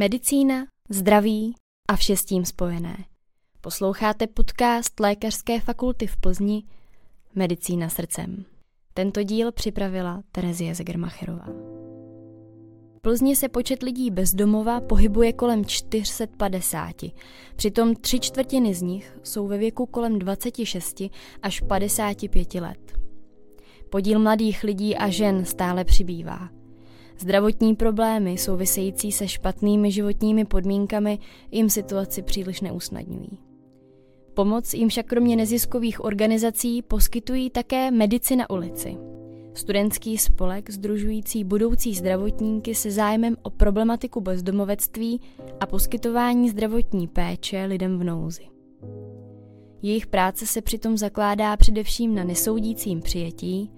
[0.00, 1.54] Medicína, zdraví
[1.88, 2.96] a vše s tím spojené.
[3.60, 6.64] Posloucháte podcast Lékařské fakulty v Plzni
[7.34, 8.44] Medicína srdcem.
[8.94, 11.46] Tento díl připravila Terezie Zegermacherová.
[12.96, 16.96] V Plzni se počet lidí bezdomova pohybuje kolem 450,
[17.56, 21.02] přitom tři čtvrtiny z nich jsou ve věku kolem 26
[21.42, 22.98] až 55 let.
[23.90, 26.48] Podíl mladých lidí a žen stále přibývá–
[27.20, 31.18] Zdravotní problémy související se špatnými životními podmínkami
[31.50, 33.38] jim situaci příliš neusnadňují.
[34.34, 38.96] Pomoc jim však kromě neziskových organizací poskytují také medici na ulici.
[39.54, 45.20] Studentský spolek združující budoucí zdravotníky se zájmem o problematiku bezdomovectví
[45.60, 48.42] a poskytování zdravotní péče lidem v nouzi.
[49.82, 53.70] Jejich práce se přitom zakládá především na nesoudícím přijetí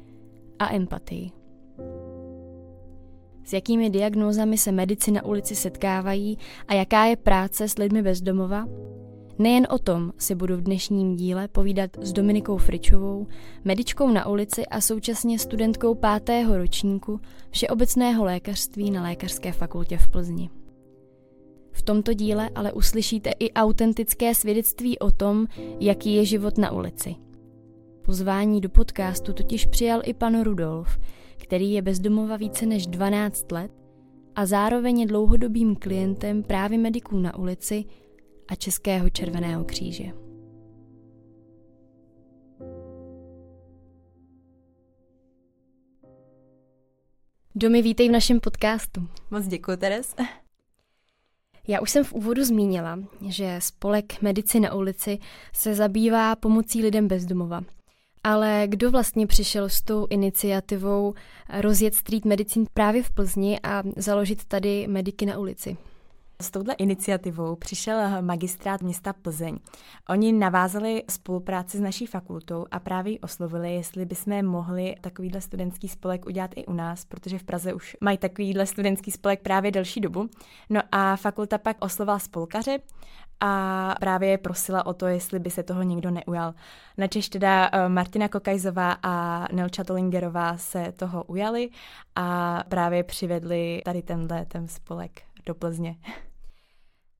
[0.59, 1.42] a empatii.
[3.53, 8.21] S jakými diagnózami se medici na ulici setkávají a jaká je práce s lidmi bez
[8.21, 8.67] domova?
[9.39, 13.27] Nejen o tom si budu v dnešním díle povídat s Dominikou Fričovou,
[13.65, 20.51] medičkou na ulici a současně studentkou pátého ročníku Všeobecného lékařství na Lékařské fakultě v Plzni.
[21.73, 25.47] V tomto díle ale uslyšíte i autentické svědectví o tom,
[25.81, 27.15] jaký je život na ulici.
[28.03, 30.99] Pozvání do podcastu totiž přijal i pan Rudolf,
[31.43, 33.73] který je bezdomova více než 12 let
[34.35, 37.85] a zároveň je dlouhodobým klientem právě mediků na ulici
[38.49, 40.05] a Českého červeného kříže.
[47.55, 49.09] Domy, vítej v našem podcastu.
[49.31, 50.15] Moc děkuji, Teres.
[51.69, 52.99] Já už jsem v úvodu zmínila,
[53.29, 55.19] že spolek Medici na ulici
[55.55, 57.63] se zabývá pomocí lidem bezdomova–
[58.25, 61.15] ale kdo vlastně přišel s tou iniciativou
[61.61, 65.77] rozjet street medicine právě v Plzni a založit tady mediky na ulici?
[66.43, 69.59] S touhle iniciativou přišel magistrát města Plzeň.
[70.09, 76.27] Oni navázali spolupráci s naší fakultou a právě oslovili, jestli bychom mohli takovýhle studentský spolek
[76.27, 80.29] udělat i u nás, protože v Praze už mají takovýhle studentský spolek právě delší dobu.
[80.71, 82.79] No a fakulta pak oslovala spolkaře
[83.41, 86.55] a právě prosila o to, jestli by se toho někdo neujal.
[86.99, 91.71] Načež teda eh, Martina Kokajzová a Nelča Tolingerová se toho ujali
[92.17, 95.97] a právě přivedli tady tenhle ten spolek do Plzně.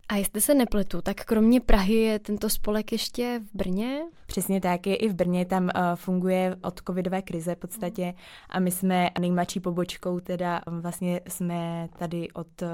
[0.09, 4.03] A jestli se nepletu, tak kromě Prahy je tento spolek ještě v Brně?
[4.27, 8.15] Přesně tak, je i v Brně, tam uh, funguje od covidové krize v podstatě
[8.49, 12.69] a my jsme nejmladší pobočkou, teda vlastně jsme tady od uh,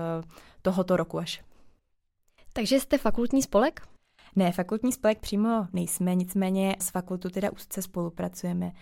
[0.63, 1.43] tohoto roku až.
[2.53, 3.89] Takže jste fakultní spolek?
[4.37, 8.73] Ne, fakultní spolek přímo nejsme, nicméně s fakultou teda úzce spolupracujeme.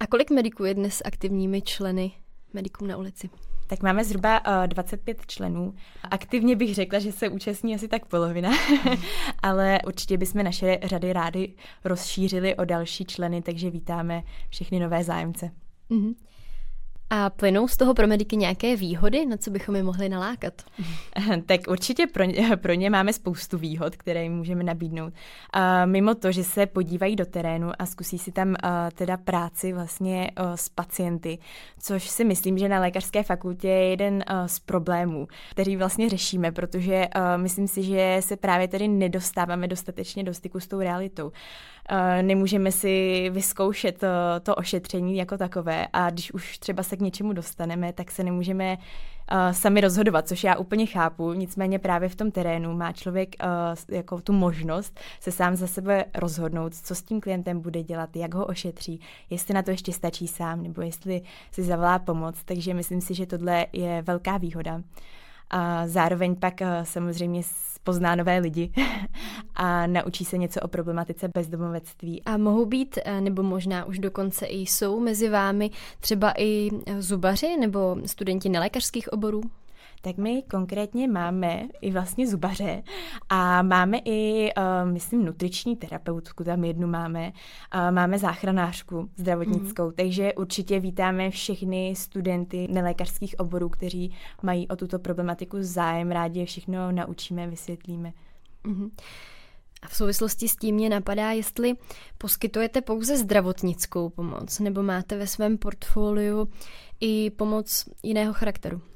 [0.00, 2.12] A kolik mediků je dnes aktivními členy
[2.52, 3.30] mediků na ulici?
[3.72, 5.74] Tak máme zhruba uh, eh, 25 členů.
[6.10, 8.50] Aktivně bych řekla, že se účastní asi tak polovina,
[9.42, 11.52] ale určitě bychom naše řady rády
[11.84, 15.50] rozšířili o další členy, takže vítáme všechny nové zájemce.
[15.90, 16.14] Mm-hmm.
[17.14, 20.54] A plynou z toho pro mediky nějaké výhody, na co bychom je mohli nalákat?
[21.46, 25.12] tak určitě pro ně, pro ně máme spoustu výhod, které jim můžeme nabídnout.
[25.52, 28.54] A mimo to, že se podívají do terénu a zkusí si tam uh,
[28.94, 31.38] teda práci vlastně s pacienty,
[31.78, 37.08] což si myslím, že na lékařské fakultě je jeden z problémů, který vlastně řešíme, protože
[37.36, 41.32] myslím si, že se právě tedy nedostáváme dostatečně do styku s tou realitou.
[41.90, 44.06] Uh, nemůžeme si vyzkoušet to,
[44.42, 49.52] to ošetření jako takové a když už třeba se něčemu dostaneme, tak se nemůžeme uh,
[49.52, 51.32] sami rozhodovat, což já úplně chápu.
[51.32, 53.36] Nicméně právě v tom terénu má člověk
[53.88, 58.34] jako tu možnost se sám za sebe rozhodnout, co s tím klientem bude dělat, jak
[58.34, 59.00] ho ošetří,
[59.30, 62.44] jestli na to ještě stačí sám, nebo jestli si zavolá pomoc.
[62.44, 64.82] Takže myslím si, že tohle je velká výhoda.
[65.52, 67.42] A zároveň pak uh, samozřejmě
[67.84, 68.72] pozná nové lidi
[69.54, 72.22] a naučí se něco o problematice bezdomovectví.
[72.22, 75.70] A mohou být, eh, nebo možná už dokonce i jsou mezi vámi
[76.00, 79.42] třeba i eh, zubaři nebo studenti nelékařských oborů?
[80.04, 82.82] Tak my konkrétně máme i vlastně zubaře
[83.28, 87.32] a máme i, uh, myslím, nutriční terapeutku, tam jednu máme,
[87.74, 89.92] uh, máme záchranářku zdravotnickou, mm.
[89.92, 96.46] takže určitě vítáme všechny studenty nelékařských oborů, kteří mají o tuto problematiku zájem, rádi je
[96.46, 98.12] všechno naučíme, vysvětlíme.
[98.64, 98.90] Mm.
[99.82, 101.74] A v souvislosti s tím mě napadá, jestli
[102.18, 106.48] poskytujete pouze zdravotnickou pomoc, nebo máte ve svém portfoliu
[107.00, 108.91] i pomoc jiného charakteru.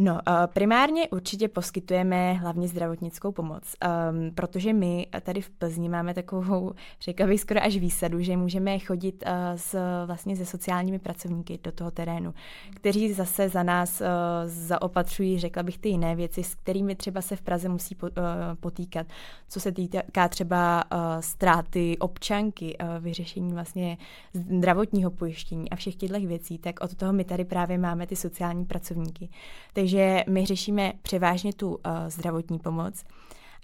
[0.00, 6.14] No, eh, primárně určitě poskytujeme hlavně zdravotnickou pomoc, um, protože my tady v Plzni máme
[6.14, 11.58] takovou, řekla bych skoro až výsadu, že můžeme chodit uh, s, vlastně se sociálními pracovníky
[11.64, 12.34] do toho terénu,
[12.74, 14.06] kteří zase za nás uh,
[14.44, 18.12] zaopatřují, řekla bych, ty jiné věci, s kterými třeba se v Praze musí po, uh,
[18.60, 19.06] potýkat.
[19.48, 23.98] Co se týká třeba uh, ztráty občanky, uh, vyřešení vlastně
[24.34, 28.64] zdravotního pojištění a všech těchto věcí, tak od toho my tady právě máme ty sociální
[28.64, 29.28] pracovníky.
[29.72, 29.87] Takže
[30.28, 31.76] my řešíme převážně tu uh,
[32.08, 33.04] zdravotní pomoc.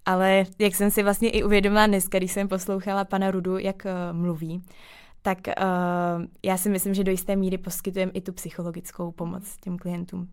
[0.06, 4.16] Ale jak jsem si vlastně i uvědomila dneska, když jsem poslouchala pana Rudu, jak uh,
[4.16, 4.62] mluví,
[5.22, 9.78] tak uh, já si myslím, že do jisté míry poskytujeme i tu psychologickou pomoc těm
[9.78, 10.28] klientům.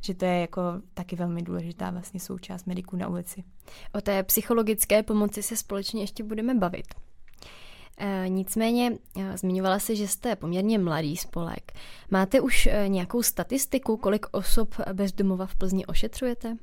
[0.00, 0.62] Že to je jako
[0.94, 3.44] taky velmi důležitá vlastně součást mediků na ulici.
[3.92, 6.86] O té psychologické pomoci se společně ještě budeme bavit.
[7.98, 11.72] E, nicméně e, zmiňovala se, že jste poměrně mladý spolek.
[12.10, 16.56] Máte už e, nějakou statistiku, kolik osob bezdomova v Plzni ošetřujete?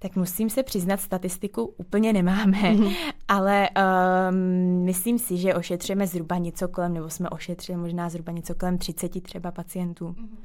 [0.00, 2.92] Tak musím se přiznat, statistiku úplně nemáme, mm.
[3.28, 8.54] ale um, myslím si, že ošetřujeme zhruba něco kolem, nebo jsme ošetřili možná zhruba něco
[8.54, 10.08] kolem 30 třeba pacientů.
[10.08, 10.38] Mm.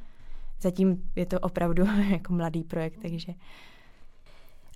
[0.62, 3.34] Zatím je to opravdu jako mladý projekt, takže...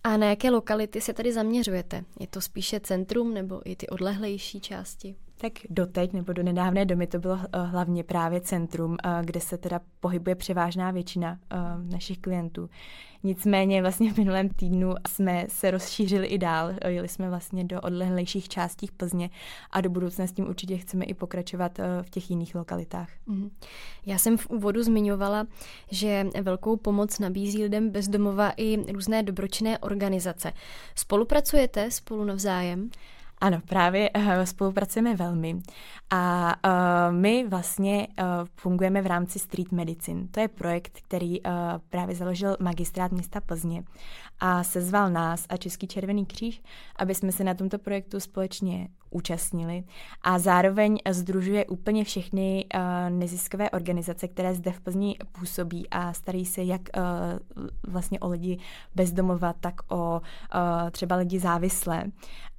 [0.08, 2.04] A na jaké lokality se tady zaměřujete?
[2.20, 5.16] Je to spíše centrum nebo i ty odlehlejší části?
[5.38, 9.58] Tak doteď nebo do nedávné doby to bylo eh, hlavně právě centrum, eh, kde se
[9.58, 11.58] teda pohybuje převážná většina eh,
[11.92, 12.70] našich klientů.
[13.24, 16.72] Nicméně vlastně v minulém týdnu jsme se rozšířili i dál.
[16.88, 19.30] Jeli jsme vlastně do odlehlejších částí Plzně
[19.72, 23.10] a do budoucna s tím určitě chceme i pokračovat v těch jiných lokalitách.
[23.26, 23.50] Mhm.
[24.06, 25.48] Já jsem v úvodu zmiňovala,
[25.92, 30.54] že velkou pomoc nabízí lidem bezdomova i různé dobročinné organizace.
[30.96, 32.90] Spolupracujete spolu navzájem?
[33.42, 35.62] Ano, právě uh, spolupracujeme velmi.
[36.10, 38.26] A uh, my vlastně uh,
[38.56, 40.28] fungujeme v rámci Street Medicine.
[40.32, 41.38] To je projekt, který
[41.90, 43.84] právě založil magistrát města Plzně
[44.40, 46.62] a sezval nás a Český červený kříž,
[46.96, 49.84] aby jsme se na tomto projektu společně účastnili
[50.22, 56.46] a zároveň združuje úplně všechny uh, neziskové organizace, které zde v Plzni působí a starají
[56.46, 57.04] se jak uh,
[57.94, 58.60] vlastně o lidi
[58.96, 62.04] bezdomova, tak o uh, třeba lidi závislé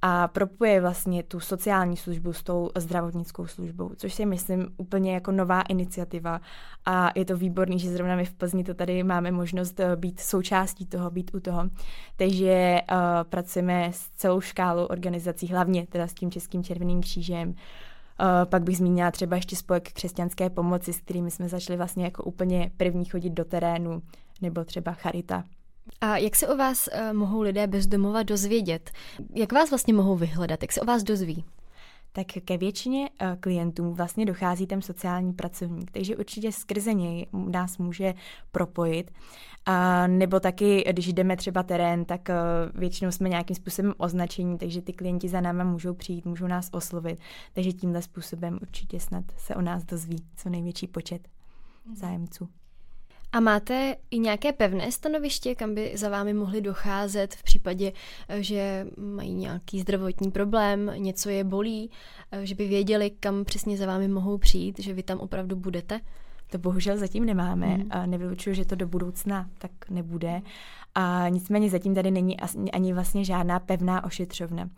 [0.01, 5.31] a propuje vlastně tu sociální službu s tou zdravotnickou službou, což si myslím úplně jako
[5.31, 6.41] nová iniciativa
[6.85, 10.85] a je to výborný, že zrovna my v Plzni to tady máme možnost být součástí
[10.85, 11.69] toho, být u toho.
[12.15, 12.97] Takže uh,
[13.29, 17.55] pracujeme s celou škálou organizací, hlavně teda s tím Českým červeným křížem,
[18.21, 22.23] Uh, pak bych zmínila třeba ještě spolek křesťanské pomoci, s kterými jsme začali vlastně jako
[22.23, 24.01] úplně první chodit do terénu,
[24.41, 25.43] nebo třeba Charita.
[26.01, 28.91] A jak se o vás uh, mohou lidé bezdomova dozvědět?
[29.35, 30.63] Jak vás vlastně mohou vyhledat?
[30.63, 31.45] Jak se o vás dozví?
[32.11, 37.77] Tak ke většině uh, klientů vlastně dochází ten sociální pracovník, takže určitě skrze něj nás
[37.77, 38.13] může
[38.51, 39.11] propojit.
[39.65, 44.81] A nebo taky, když jdeme třeba terén, tak uh, většinou jsme nějakým způsobem označení, takže
[44.81, 47.19] ty klienti za náma můžou přijít, můžou nás oslovit.
[47.53, 51.27] Takže tímhle způsobem určitě snad se o nás dozví co největší počet
[51.85, 51.95] mhm.
[51.95, 52.49] zájemců.
[53.31, 57.91] A máte i nějaké pevné stanoviště, kam by za vámi mohli docházet v případě,
[58.29, 61.91] eh, že mají nějaký zdravotní problém, něco je bolí,
[62.31, 65.99] eh, že by věděli, kam přesně za vámi mohou přijít, že vy tam opravdu budete?
[66.51, 67.87] To bohužel zatím nemáme mm.
[67.89, 70.41] a nevylučuju, že to do budoucna tak nebude.
[70.95, 72.37] A nicméně zatím tady není
[72.73, 74.69] ani vlastně žádná pevná ošetřovna.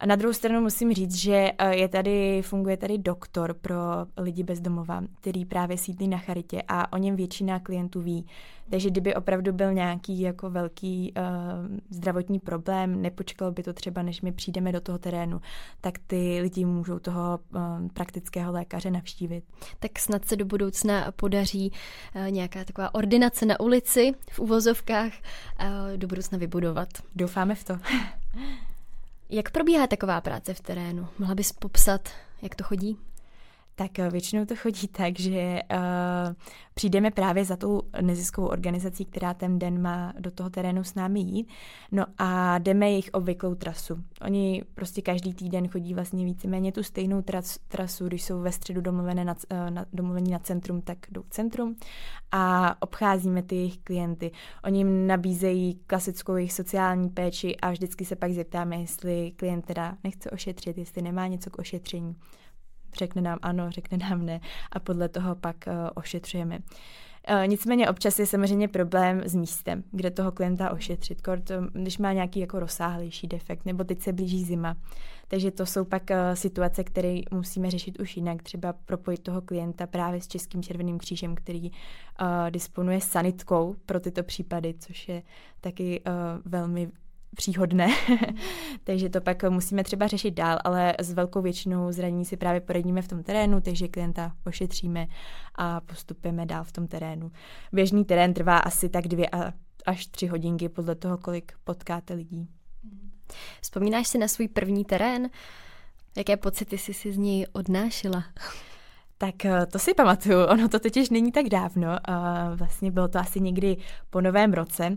[0.00, 3.76] A na druhou stranu musím říct, že eh, je tady, funguje tady doktor pro
[4.16, 8.26] lidi bezdomova, který právě sídlí na charitě a o něm většina klientů ví.
[8.70, 14.20] Takže kdyby opravdu byl nějaký jako velký uh, zdravotní problém, nepočkalo by to třeba, než
[14.20, 15.40] my přijdeme do toho terénu,
[15.80, 19.44] tak ty lidi můžou toho uh, praktického lékaře navštívit.
[19.78, 21.72] Tak snad se do budoucna podaří
[22.14, 26.88] uh, nějaká taková ordinace na ulici v uvozovkách uh, do budoucna vybudovat.
[27.16, 27.78] Doufáme v to.
[29.30, 31.08] Jak probíhá taková práce v terénu?
[31.18, 32.08] Mohla bys popsat,
[32.42, 32.98] jak to chodí?
[33.78, 36.34] Tak eh, většinou to chodí tak, že uh,
[36.74, 41.20] přijdeme právě za tou neziskovou organizací, která ten den má do toho terénu s námi
[41.20, 41.48] jít.
[41.92, 44.04] No a jdeme jejich obvyklou trasu.
[44.20, 48.80] Oni prostě každý týden chodí vlastně víceméně tu stejnou tras, trasu, když jsou ve středu
[48.80, 51.76] domluvené na, uh, na, domluvení na centrum, tak jdou k centrum
[52.32, 54.30] a obcházíme ty jejich klienty.
[54.64, 59.96] Oni jim nabízejí klasickou jejich sociální péči a vždycky se pak zeptáme, jestli klient teda
[60.04, 62.16] nechce ošetřit, jestli nemá něco k ošetření
[62.94, 64.40] řekne nám ano, řekne nám ne
[64.72, 66.58] a podle toho pak uh, ošetřujeme.
[66.58, 72.12] Uh, nicméně občas je samozřejmě problém s místem, kde toho klienta ošetřit, kort, když má
[72.12, 74.76] nějaký jako rozsáhlejší defekt, nebo teď se blíží zima.
[75.28, 76.02] Takže to jsou pak
[76.34, 81.34] situace, které musíme řešit už jinak, třeba propojit toho klienta právě s Českým červeným křížem,
[81.34, 81.70] který
[82.50, 85.22] disponuje sanitkou pro tyto případy, což je
[85.60, 86.02] taky
[86.44, 86.90] velmi
[87.36, 87.88] příhodné,
[88.84, 93.02] takže to pak musíme třeba řešit dál, ale s velkou většinou zranění si právě poradíme
[93.02, 95.06] v tom terénu, takže klienta ošetříme
[95.54, 97.32] a postupujeme dál v tom terénu.
[97.72, 99.28] Běžný terén trvá asi tak dvě
[99.86, 102.48] až tři hodinky podle toho, kolik potkáte lidí.
[103.60, 105.30] Vzpomínáš si na svůj první terén?
[106.16, 108.24] Jaké pocity jsi si z něj odnášela?
[109.18, 111.88] Tak eh, to si pamatuju, ono to totiž není tak dávno,
[112.54, 113.76] vlastně bylo to asi někdy
[114.10, 114.96] po novém roce.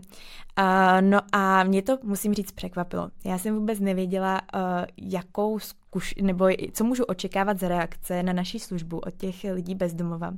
[1.00, 3.10] No a mě to, musím říct, překvapilo.
[3.24, 8.58] Já jsem vůbec nevěděla, eh, jakou zkuš, nebo co můžu očekávat za reakce na naší
[8.58, 10.34] službu od těch lidí bezdomova.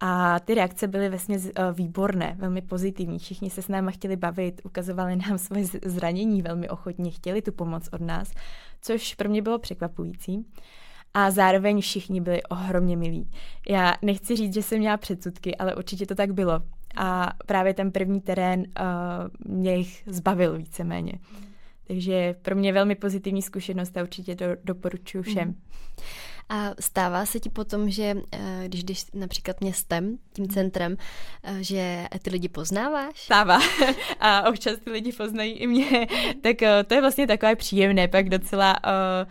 [0.00, 1.38] A ty reakce byly vlastně
[1.72, 3.18] výborné, velmi pozitivní.
[3.18, 7.88] Všichni se s námi chtěli bavit, ukazovali nám svoje zranění velmi ochotně, chtěli tu pomoc
[7.92, 8.32] od nás,
[8.82, 10.46] což pro mě bylo překvapující
[11.14, 13.30] a zároveň všichni byli ohromně milí.
[13.68, 16.62] Já nechci říct, že jsem měla předsudky, ale určitě to tak bylo.
[16.96, 21.12] A právě ten první terén uh, mě jich zbavil víceméně.
[21.86, 25.48] Takže pro mě velmi pozitivní zkušenost a určitě to doporučuji všem.
[25.48, 25.60] Mm.
[26.48, 30.96] A stává se ti potom, že eh, když jdeš například městem, tím centrem,
[31.44, 33.20] eh, že ty lidi poznáváš?
[33.20, 33.58] Stává.
[34.20, 36.06] A občas ty lidi poznají i mě.
[36.42, 38.76] Tak to je vlastně takové příjemné, pak docela...
[38.84, 39.30] Uh,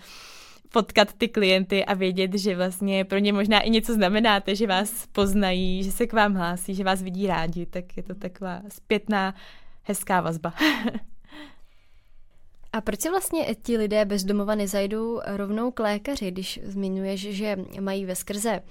[0.72, 5.08] potkat ty klienty a vědět, že vlastně pro ně možná i něco znamenáte, že vás
[5.12, 9.36] poznají, že se k vám hlásí, že vás vidí rádi, tak je to taková zpětná,
[9.84, 10.54] hezká vazba.
[12.74, 17.58] A proč si vlastně ti lidé bez domova nezajdou rovnou k lékaři, když zmiňuješ, že
[17.80, 18.62] mají ve skrze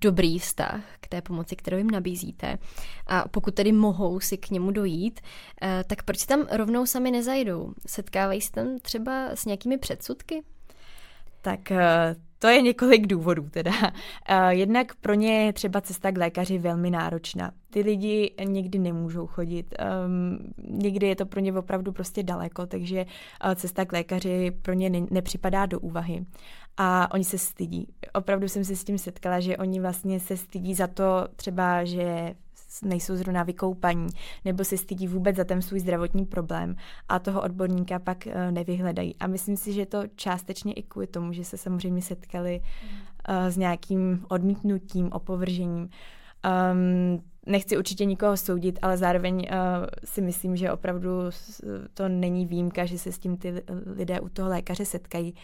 [0.00, 2.58] dobrý vztah k té pomoci, kterou jim nabízíte
[3.06, 5.20] a pokud tedy mohou si k němu dojít,
[5.62, 7.72] eh, tak proč tam rovnou sami nezajdou?
[7.86, 10.42] Setkávají se tam třeba s nějakými předsudky?
[11.42, 13.72] Tak eh, to je několik důvodů teda.
[14.28, 17.52] Eh, jednak pro ně je třeba cesta k lékaři velmi náročná.
[17.70, 19.74] Ty lidi někdy nemůžou chodit,
[20.06, 20.38] um,
[20.78, 23.06] někdy je to pro ně opravdu prostě daleko, takže
[23.44, 26.24] eh, cesta k lékaři pro ně ne- nepřipadá do úvahy.
[26.76, 27.88] A oni se stydí.
[28.14, 32.34] Opravdu jsem se s tím setkala, že oni vlastně se stydí za to třeba, že
[32.82, 34.08] nejsou zrovna vykoupaní,
[34.44, 36.76] nebo se stydí vůbec za ten svůj zdravotní problém
[37.08, 39.16] a toho odborníka pak eh, nevyhledají.
[39.20, 43.56] A myslím si, že to částečně i kvůli tomu, že se samozřejmě setkali uh, s
[43.56, 45.88] nějakým odmítnutím, opovržením.
[46.72, 49.46] Um, nechci určitě nikoho soudit, ale zároveň uh,
[50.04, 51.10] si myslím, že opravdu
[51.94, 55.32] to není výjimka, že se s tím ty lidé u toho lékaře setkají.
[55.32, 55.38] Uh,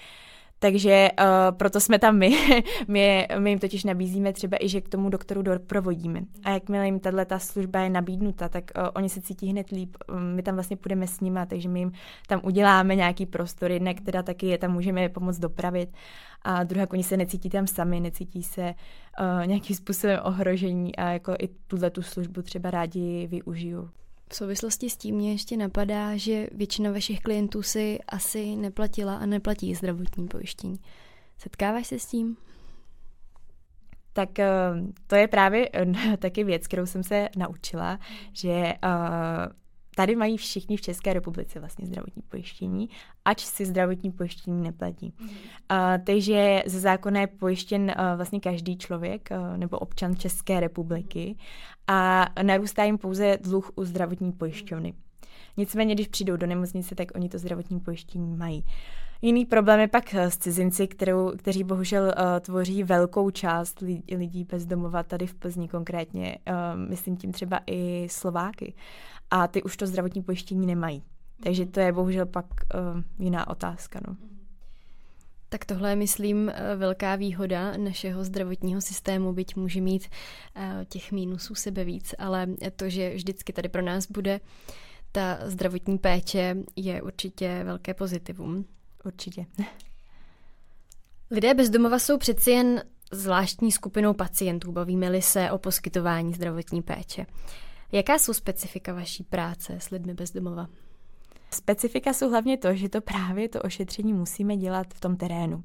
[0.58, 2.30] takže uh, proto jsme tam my.
[2.88, 3.28] my.
[3.38, 6.20] My jim totiž nabízíme třeba i, že k tomu doktoru doprovodíme.
[6.44, 9.96] A jakmile jim tahle ta služba je nabídnuta, tak uh, oni se cítí hned líp.
[10.12, 11.92] Um, my tam vlastně půjdeme s nimi, takže my jim
[12.26, 13.70] tam uděláme nějaký prostor.
[13.72, 15.88] Jednak teda taky je tam můžeme pomoct dopravit.
[16.42, 18.74] A druhá, oni se necítí tam sami, necítí se
[19.20, 23.90] uh, nějakým způsobem ohrožení a jako i tuhle tu službu třeba rádi využiju.
[24.30, 29.26] V souvislosti s tím mě ještě napadá, že většina vašich klientů si asi neplatila a
[29.26, 30.80] neplatí zdravotní pojištění.
[31.38, 32.36] Setkáváš se s tím?
[34.12, 34.48] Tak eh,
[35.06, 37.98] to je právě eh, taky věc, kterou jsem se naučila,
[38.32, 38.78] že eh,
[39.98, 42.88] tady mají všichni v České republice vlastně zdravotní pojištění,
[43.24, 45.14] ač si zdravotní pojištění neplatí.
[45.20, 45.28] Mm.
[45.28, 45.34] Uh,
[46.04, 51.36] takže ze zákona je pojištěn uh, vlastně každý člověk uh, nebo občan České republiky
[51.86, 54.94] a narůstá jim pouze dluh u zdravotní pojišťovny.
[55.56, 58.64] Nicméně, když přijdou do nemocnice, tak oni to zdravotní pojištění mají.
[59.22, 63.80] Jiný problém je pak s cizinci, kterou, kteří bohužel uh, tvoří velkou část
[64.16, 66.38] lidí bez domova tady v Plzni konkrétně.
[66.48, 66.54] Uh,
[66.88, 68.74] myslím tím třeba i Slováky
[69.30, 71.02] a ty už to zdravotní pojištění nemají.
[71.42, 74.00] Takže to je bohužel pak uh, jiná otázka.
[74.08, 74.16] No.
[75.48, 80.08] Tak tohle je, myslím, eh, velká výhoda našeho zdravotního systému, byť může mít
[80.56, 84.40] uh, těch mínusů sebe víc, ale to, že vždycky tady pro nás bude
[85.12, 88.64] ta zdravotní péče, je určitě velké pozitivum.
[89.04, 89.46] Určitě.
[91.30, 92.82] Lidé bez domova jsou přeci jen
[93.12, 97.26] zvláštní skupinou pacientů, bavíme-li se o poskytování zdravotní péče.
[97.92, 100.66] Jaká jsou specifika vaší práce s lidmi bez domova?
[101.50, 105.64] Specifika jsou hlavně to, že to právě to ošetření musíme dělat v tom terénu.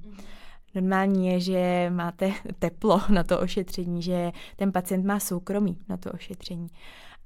[0.76, 6.12] Normální je, že máte teplo na to ošetření, že ten pacient má soukromí na to
[6.12, 6.68] ošetření.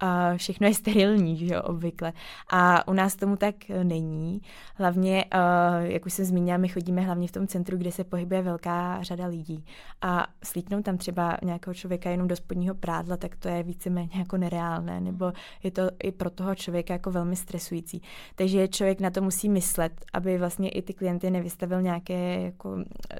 [0.04, 2.14] Uh, všechno je sterilní, že jo, obvykle.
[2.50, 4.42] A u nás tomu tak není.
[4.76, 8.42] Hlavně, uh, jak už jsem zmínila, my chodíme hlavně v tom centru, kde se pohybuje
[8.42, 9.66] velká řada lidí.
[10.02, 14.38] A slíknout tam třeba nějakého člověka jenom do spodního prádla, tak to je víceméně jako
[14.38, 18.02] nereálné, nebo je to i pro toho člověka jako velmi stresující.
[18.36, 22.78] Takže člověk na to musí myslet, aby vlastně i ty klienty nevystavil nějaké jako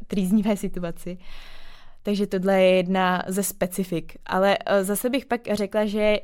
[0.08, 1.18] trýznivé situaci.
[2.04, 4.18] Takže tohle je jedna ze specifik.
[4.26, 6.18] Ale zase bych pak řekla, že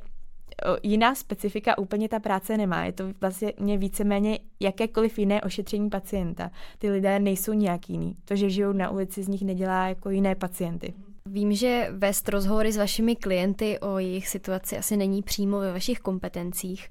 [0.84, 2.86] jiná specifika úplně ta práce nemá.
[2.86, 6.52] Je to vlastně víceméně jakékoliv jiné ošetření pacienta.
[6.78, 8.16] Ty lidé nejsou nějak jiný.
[8.26, 10.94] To, že žijou na ulici, z nich nedělá jako jiné pacienty.
[11.26, 16.00] Vím, že vést rozhovory s vašimi klienty o jejich situaci asi není přímo ve vašich
[16.00, 16.90] kompetencích.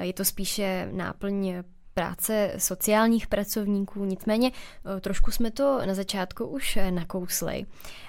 [0.00, 1.62] Je to spíše náplň
[1.94, 4.50] práce sociálních pracovníků, nicméně
[4.96, 7.66] eh, trošku jsme to na začátku už eh, nakousli.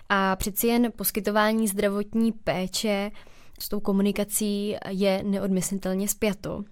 [0.10, 3.12] A přeci jen poskytování zdravotní péče
[3.60, 6.64] s tou komunikací je neodmyslitelně spjato.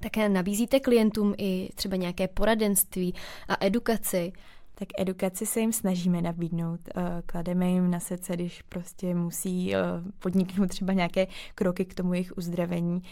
[0.00, 3.14] Také nabízíte klientům i třeba nějaké poradenství
[3.48, 4.32] a edukaci.
[4.74, 6.80] Tak edukaci se jim snažíme nabídnout.
[6.88, 9.74] Eh, klademe jim na srdce, když prostě musí
[10.18, 13.02] podniknout třeba nějaké kroky k tomu jejich uzdravení.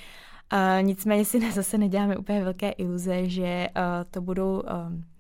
[0.82, 4.62] Nicméně si zase neděláme úplně velké iluze, že uh, to budou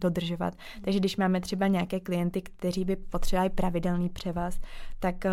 [0.00, 0.54] dodržovat.
[0.82, 4.60] Takže když máme třeba nějaké klienty, kteří by potřebovali pravidelný převaz,
[5.00, 5.24] tak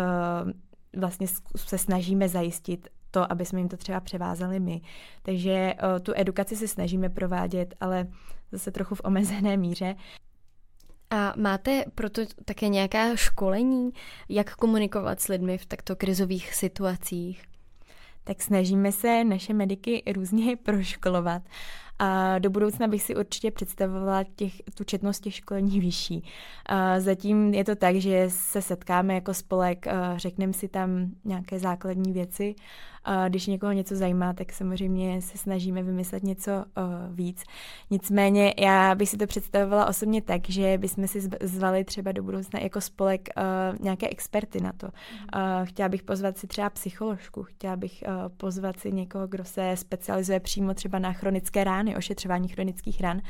[0.96, 1.26] vlastně
[1.56, 4.80] se snažíme zajistit to, aby jsme jim to třeba převázali my.
[5.22, 8.06] Takže uh, tu edukaci se snažíme provádět, ale
[8.52, 9.96] zase trochu v omezené míře.
[11.10, 13.90] A máte proto také nějaká školení,
[14.28, 17.42] jak komunikovat s lidmi v takto krizových situacích?
[18.26, 21.42] tak snažíme se naše mediky různě proškolovat.
[21.98, 26.24] A do budoucna bych si určitě představovala těch, tu četnost těch školení vyšší.
[26.66, 29.86] A zatím je to tak, že se setkáme jako spolek,
[30.16, 32.54] řekneme si tam nějaké základní věci
[33.28, 36.64] když někoho něco zajímá, tak samozřejmě se snažíme vymyslet něco uh,
[37.10, 37.44] víc.
[37.90, 42.60] Nicméně já bych si to představovala osobně tak, že bychom si zvali třeba do budoucna
[42.60, 44.86] jako spolek uh, nějaké experty na to.
[44.86, 44.92] Uh,
[45.64, 48.04] chtěla bych pozvat si třeba psycholožku, chtěla bych
[48.36, 53.20] pozvat si někoho, kdo se specializuje přímo třeba na chronické rány, ošetřování chronických ran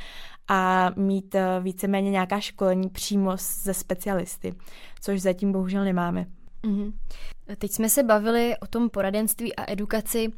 [0.49, 4.55] a mít víceméně nějaká školení přímo ze specialisty,
[5.01, 6.27] což zatím bohužel nemáme.
[6.67, 6.93] Mm-hmm.
[7.59, 10.33] Teď jsme se bavili o tom poradenství a edukaci,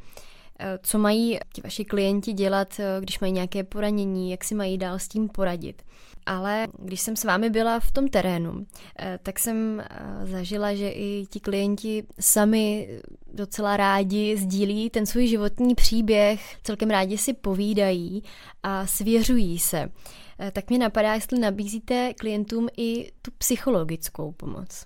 [0.59, 4.79] eh, co mají ti vaši klienti dělat, eh, když mají nějaké poranění, jak si mají
[4.79, 5.83] dál s tím poradit.
[6.27, 8.67] Ale když jsem s vámi byla v tom terénu,
[8.99, 9.83] eh, tak jsem
[10.25, 12.89] zažila, že i ti klienti sami
[13.33, 18.23] docela rádi sdílí ten svůj životní příběh, celkem rádi si povídají
[18.63, 19.89] a svěřují se.
[20.53, 24.85] Tak mě napadá, jestli nabízíte klientům i tu psychologickou pomoc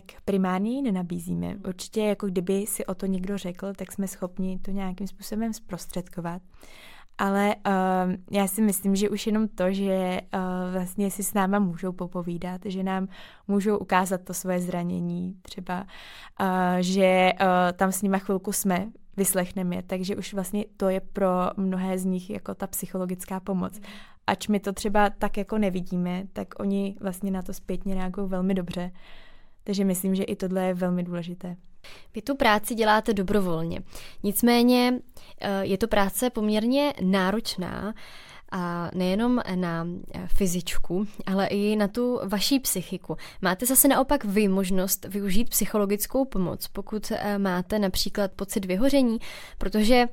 [0.00, 1.56] tak primárně ji nenabízíme.
[1.68, 6.42] Určitě jako kdyby si o to někdo řekl, tak jsme schopni to nějakým způsobem zprostředkovat.
[7.18, 10.40] Ale uh, já si myslím, že už jenom to, že uh,
[10.72, 13.08] vlastně si s náma můžou popovídat, že nám
[13.48, 15.86] můžou ukázat to svoje zranění, třeba,
[16.40, 16.46] uh,
[16.80, 21.30] že uh, tam s nima chvilku jsme, vyslechneme je, takže už vlastně to je pro
[21.56, 23.80] mnohé z nich jako ta psychologická pomoc.
[24.26, 28.54] Ač my to třeba tak jako nevidíme, tak oni vlastně na to zpětně reagují velmi
[28.54, 28.90] dobře.
[28.94, 29.25] Uh,
[29.66, 31.56] takže myslím, že i tohle je velmi důležité.
[32.14, 33.82] Vy tu práci děláte dobrovolně.
[34.22, 34.98] Nicméně
[35.40, 37.94] eh, je to práce poměrně náročná
[38.52, 43.16] a nejenom na eh, fyzičku, ale i na tu vaší psychiku.
[43.42, 49.18] Máte zase naopak vy možnost využít psychologickou pomoc, pokud eh, máte například pocit vyhoření,
[49.58, 50.06] protože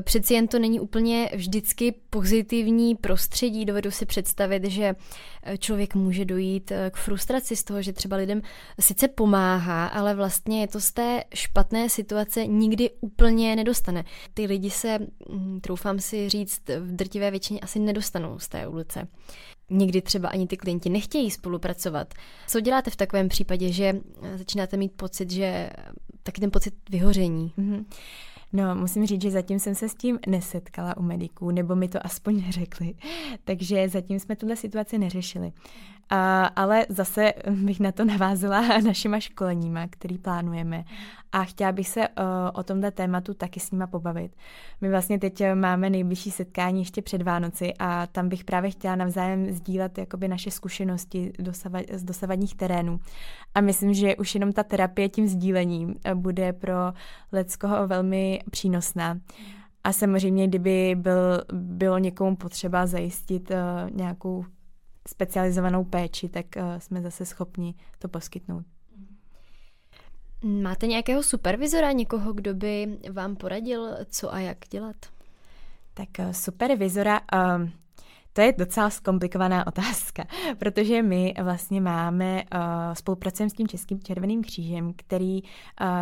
[0.00, 3.64] přeci jen to není úplně vždycky pozitivní prostředí.
[3.64, 4.94] Dovedu si představit, že
[5.42, 8.42] eh, člověk může dojít eh, k frustraci z toho, že třeba lidem
[8.80, 14.04] sice pomáhá, ale vlastně je to z té špatné situace nikdy úplně nedostane.
[14.34, 14.98] Ty lidi se,
[15.32, 19.08] hm, troufám si říct, v drtivé většině asi nedostanou z té ulice.
[19.70, 22.14] Někdy třeba ani ty klienti nechtějí spolupracovat.
[22.46, 24.00] Co děláte v takovém případě, že
[24.36, 25.70] začínáte mít pocit, že
[26.22, 27.52] taky ten pocit vyhoření?
[27.58, 27.84] Mm-hmm.
[28.56, 32.06] No, musím říct, že zatím jsem se s tím nesetkala u mediků, nebo mi to
[32.06, 32.94] aspoň neřekli.
[33.44, 35.52] Takže zatím jsme tuhle situaci neřešili.
[36.10, 40.84] A, ale zase bych na to navázala našima školeníma, který plánujeme.
[41.32, 44.36] A chtěla bych se uh, o tomhle tématu taky s nima pobavit.
[44.80, 49.52] My vlastně teď máme nejbližší setkání ještě před Vánoci a tam bych právě chtěla navzájem
[49.52, 53.00] sdílet jakoby naše zkušenosti dosava, z dosavadních terénů.
[53.54, 56.74] A myslím, že už jenom ta terapie tím sdílením eh, bude pro
[57.32, 59.18] Leckoho velmi přínosná.
[59.84, 64.44] A samozřejmě, kdyby byl, bylo někomu potřeba zajistit uh, nějakou
[65.08, 68.64] specializovanou péči, tak uh, jsme zase schopni to poskytnout.
[70.44, 74.96] Máte nějakého supervizora, někoho, kdo by vám poradil, co a jak dělat?
[75.94, 77.20] Tak supervizora,
[77.56, 77.72] um,
[78.34, 80.24] to je docela zkomplikovaná otázka,
[80.58, 82.60] protože my vlastně máme, uh,
[82.92, 85.48] spolupracujeme s tím Českým červeným křížem, který, uh,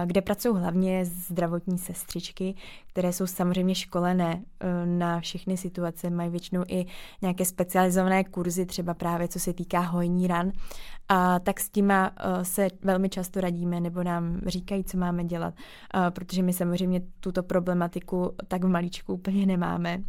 [0.07, 2.55] kde pracují hlavně zdravotní sestřičky,
[2.87, 6.87] které jsou samozřejmě školené uh, na všechny situace, mají většinou i
[7.23, 10.53] nějaké specializované kurzy, třeba právě co se týká hojní ran.
[11.09, 11.93] A tak s tím
[12.43, 15.55] se velmi často radíme, nebo nám říkají, co máme dělat,
[16.11, 20.03] protože my samozřejmě tuto problematiku tak v malíčku úplně nemáme.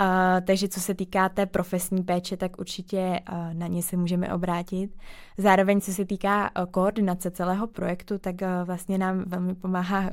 [0.00, 4.34] Uh, takže co se týká té profesní péče, tak určitě uh, na ně se můžeme
[4.34, 4.96] obrátit.
[5.38, 10.08] Zároveň, co se týká uh, koordinace celého projektu, tak uh, vlastně nám velmi pomáhá uh,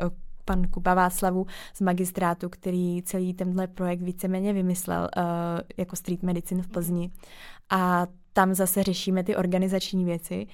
[0.45, 5.23] pan Kuba Václavu z magistrátu, který celý tenhle projekt víceméně vymyslel uh,
[5.77, 7.11] jako street medicine v Plzni.
[7.69, 10.45] A tam zase řešíme ty organizační věci.
[10.45, 10.53] Uh,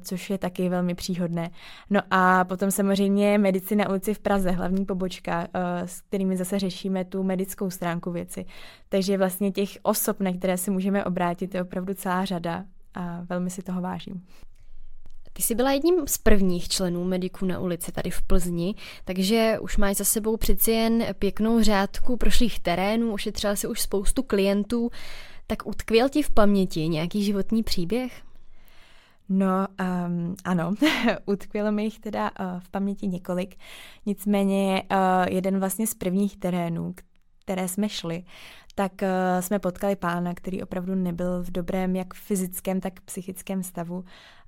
[0.00, 1.50] což je taky velmi příhodné.
[1.90, 7.04] No a potom samozřejmě medicina ulici v Praze, hlavní pobočka, uh, s kterými zase řešíme
[7.04, 8.46] tu medickou stránku věci.
[8.88, 13.50] Takže vlastně těch osob, na které se můžeme obrátit, je opravdu celá řada a velmi
[13.50, 14.26] si toho vážím.
[15.32, 18.74] Ty jsi byla jedním z prvních členů mediků na ulici tady v Plzni,
[19.04, 24.22] takže už máš za sebou přeci jen pěknou řádku prošlých terénů, ošetřila si už spoustu
[24.22, 24.90] klientů,
[25.46, 28.23] tak utkvěl ti v paměti nějaký životní příběh?
[29.28, 29.66] No,
[30.06, 30.74] um, ano,
[31.26, 33.56] utkvělo mi jich teda uh, v paměti několik.
[34.06, 36.94] Nicméně uh, jeden vlastně z prvních terénů,
[37.44, 38.24] které jsme šli,
[38.74, 44.04] tak uh, jsme potkali pána, který opravdu nebyl v dobrém jak fyzickém, tak psychickém stavu.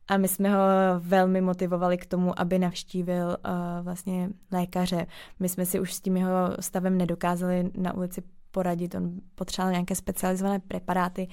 [0.08, 0.58] A my jsme ho
[0.98, 3.34] velmi motivovali k tomu, aby navštívil uh,
[3.82, 5.06] vlastně lékaře.
[5.40, 8.22] My jsme si už s tím jeho stavem nedokázali na ulici
[8.56, 11.28] poradit, on potřeboval nějaké specializované preparáty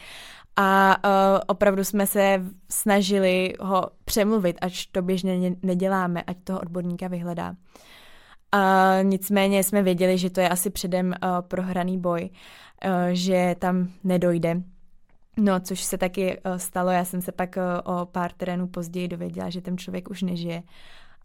[0.56, 7.08] a uh, opravdu jsme se snažili ho přemluvit, ať to běžně neděláme, ať toho odborníka
[7.08, 7.56] vyhledá.
[8.52, 13.88] A nicméně jsme věděli, že to je asi předem uh, prohraný boj, uh, že tam
[14.04, 14.62] nedojde.
[15.38, 16.92] No, což se taky uh, stalo.
[16.92, 20.64] Já jsem se pak uh, o pár terénů později dověděla, že ten člověk už nežije.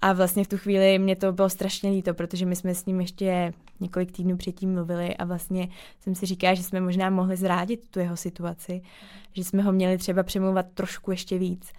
[0.00, 3.00] A vlastně v tu chvíli mě to bylo strašně líto, protože my jsme s ním
[3.00, 5.68] ještě několik týdnů předtím mluvili a vlastně
[6.00, 8.82] jsem si říkala, že jsme možná mohli zrádit tu jeho situaci,
[9.32, 11.72] že jsme ho měli třeba přemluvat trošku ještě víc.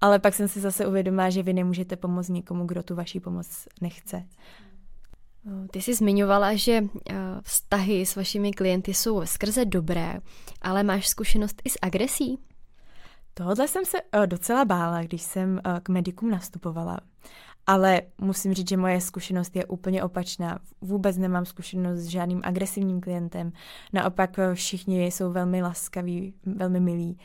[0.00, 3.68] Ale pak jsem si zase uvědomila, že vy nemůžete pomoct někomu, kdo tu vaší pomoc
[3.80, 4.24] nechce.
[5.70, 6.72] Ty jsi zmiňovala, že
[7.10, 10.18] eh, vztahy s vašimi klienty jsou skrze dobré,
[10.62, 12.38] ale máš zkušenost i s agresí?
[13.34, 17.00] Tohle jsem se eh, docela bála, když jsem eh, k medikům nastupovala.
[17.68, 20.58] Ale musím říct, že moje zkušenost je úplně opačná.
[20.80, 23.52] Vůbec nemám zkušenost s žádným agresivním klientem.
[23.92, 27.18] Naopak eh, všichni jsou velmi laskaví, velmi milí.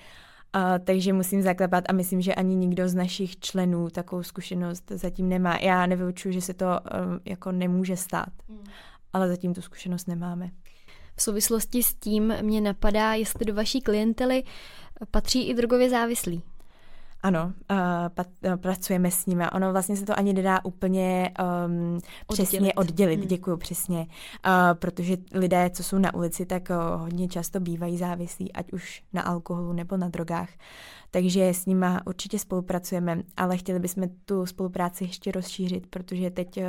[0.54, 5.30] A, takže musím zaklepat a myslím, že ani nikdo z našich členů takovou zkušenost zatím
[5.30, 5.58] nemá.
[5.58, 8.64] Já nevyučuji, že se to um, jako nemůže stát, mm.
[9.14, 10.52] ale zatím tu zkušenost nemáme.
[11.16, 14.44] V souvislosti s tím mě napadá, jestli do vaší klientely
[15.12, 16.44] patří i drogově závislí.
[17.24, 17.78] Ano, uh,
[18.10, 19.50] pat, uh, pracujeme s nimi.
[19.50, 21.32] Ono vlastně se to ani nedá úplně
[21.66, 22.74] um, přesně oddělit.
[22.76, 23.20] oddělit.
[23.20, 23.28] Hmm.
[23.28, 24.00] Děkuji přesně.
[24.00, 24.08] Uh,
[24.74, 29.22] protože lidé, co jsou na ulici, tak uh, hodně často bývají závislí, ať už na
[29.22, 30.50] alkoholu nebo na drogách
[31.14, 36.66] takže s nima určitě spolupracujeme, ale chtěli bychom tu spolupráci ještě rozšířit, protože teď eh,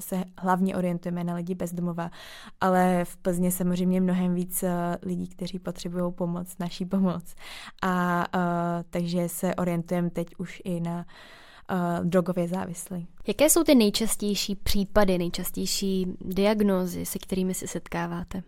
[0.00, 2.10] se hlavně orientujeme na lidi bezdomova,
[2.60, 7.34] ale v Plzně samozřejmě mnohem víc eh, lidí, kteří potřebují pomoc, naší pomoc.
[7.82, 8.42] A uh,
[8.90, 11.06] takže se orientujeme teď už i na
[11.70, 13.06] uh, drogově závislí.
[13.26, 18.42] Jaké jsou ty nejčastější případy, nejčastější diagnózy, se kterými se setkáváte?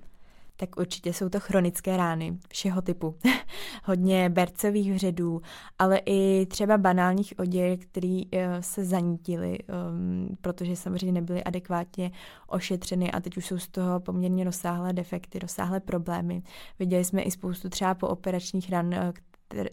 [0.57, 3.15] tak určitě jsou to chronické rány všeho typu.
[3.85, 5.43] Hodně bercových vředů,
[5.79, 12.11] ale i třeba banálních oděl, které uh, se zanítily, um, protože samozřejmě nebyly adekvátně
[12.47, 16.43] ošetřeny a teď už jsou z toho poměrně rozsáhlé defekty, rozsáhlé problémy.
[16.79, 18.95] Viděli jsme i spoustu třeba po operačních ran, uh,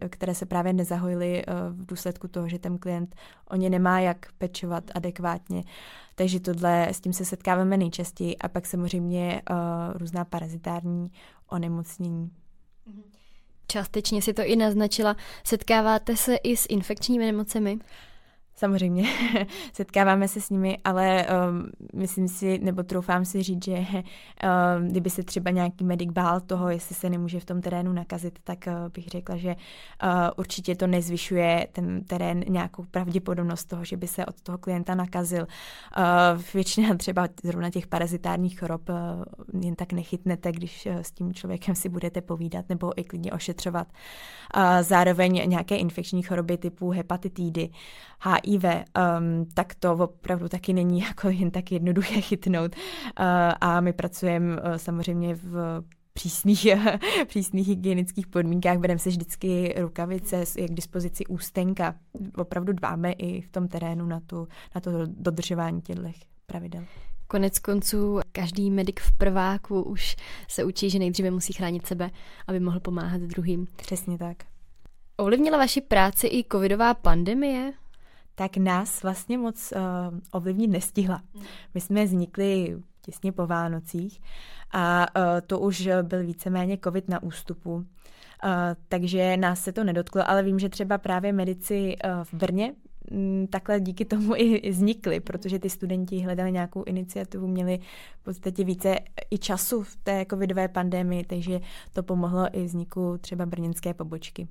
[0.10, 3.16] které se právě nezahojily uh, v důsledku toho, že ten klient
[3.50, 5.64] o ně nemá jak pečovat adekvátně.
[6.16, 9.58] Takže tohle, s tím se setkáváme nejčastěji a pak samozřejmě uh,
[9.98, 11.12] různá parazitární
[11.50, 12.32] onemocnění.
[13.68, 15.16] Částečně si to i naznačila.
[15.44, 17.80] Setkáváte se i s infekčními nemocemi?
[18.64, 19.04] Samozřejmě,
[19.74, 25.10] setkáváme se s nimi, ale um, myslím si, nebo troufám si říct, že um, kdyby
[25.10, 28.74] se třeba nějaký medic bál toho, jestli se nemůže v tom terénu nakazit, tak uh,
[28.94, 34.26] bych řekla, že uh, určitě to nezvyšuje ten terén nějakou pravděpodobnost toho, že by se
[34.26, 35.48] od toho klienta nakazil.
[35.98, 38.96] Uh, většina třeba zrovna těch parazitárních chorob uh,
[39.64, 43.88] jen tak nechytnete, když uh, s tím člověkem si budete povídat nebo i klidně ošetřovat.
[44.58, 47.70] Uh, zároveň nějaké infekční choroby typu hepatitidy,
[48.24, 52.76] HIV, HIV, um, tak to opravdu taky není jako jen tak jednoduché chytnout.
[52.76, 53.26] Uh,
[53.62, 56.68] a my pracujeme uh, samozřejmě v přísných,
[57.28, 58.78] přísných hygienických podmínkách.
[58.78, 61.96] Bereme si vždycky rukavice, je k dispozici ústenka.
[62.38, 66.04] Opravdu dbáme i v tom terénu na, tu, na to dodržování těchto
[66.46, 66.84] pravidel.
[67.28, 70.16] Konec konců každý medic v prváku už
[70.48, 72.12] se učí, že nejdříve musí chránit sebe,
[72.48, 73.68] aby mohl pomáhat druhým.
[73.76, 74.38] Přesně tak.
[75.18, 77.74] Ovlivnila vaši práci i covidová pandemie?
[78.36, 79.82] Tak nás vlastně moc uh,
[80.32, 81.22] ovlivnit nestihla.
[81.74, 84.22] My jsme vznikli těsně po Vánocích
[84.72, 87.74] a uh, to už byl víceméně covid na ústupu.
[87.74, 87.86] Uh,
[88.88, 92.74] takže nás se to nedotklo, ale vím, že třeba právě medici uh, v Brně
[93.12, 97.80] Mm, takhle díky tomu i vznikly, protože ty studenti hledali nějakou iniciativu, měli
[98.22, 98.96] v podstatě více
[99.32, 101.60] i času v té covidové pandemii, takže
[101.94, 104.48] to pomohlo i vzniku třeba brněnské pobočky.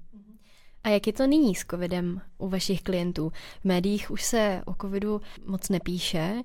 [0.84, 3.32] A jak je to nyní s covidem u vašich klientů?
[3.60, 6.42] V médiích už se o covidu moc nepíše,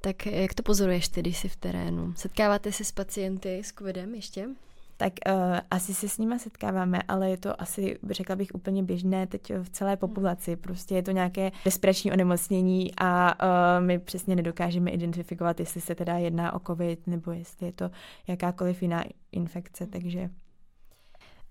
[0.00, 2.14] tak jak to pozoruješ ty, když jsi v terénu?
[2.16, 4.48] Setkáváte se s pacienty s covidem ještě?
[4.96, 9.26] tak uh, asi se s nima setkáváme, ale je to asi, řekla bych, úplně běžné
[9.26, 9.98] teď v celé hmm.
[9.98, 10.56] populaci.
[10.56, 16.18] Prostě je to nějaké respirační onemocnění a uh, my přesně nedokážeme identifikovat, jestli se teda
[16.18, 17.90] jedná o covid nebo jestli je to
[18.26, 20.30] jakákoliv jiná infekce, takže...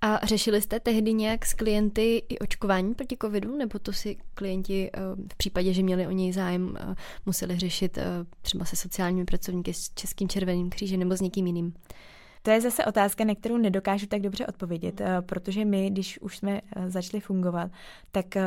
[0.06, 4.90] A řešili jste tehdy nějak s klienty i očkování proti covidu, nebo to si klienti
[4.94, 5.00] eh,
[5.34, 6.78] v případě, že měli o něj zájem,
[7.26, 7.98] museli řešit
[8.42, 11.74] třeba se sociálními pracovníky s Českým červeným křížem nebo s někým jiným?
[12.46, 16.38] To je zase otázka, na kterou nedokážu tak dobře odpovědět, eh, protože my, když už
[16.38, 17.72] jsme eh, začali fungovat,
[18.12, 18.44] tak eh,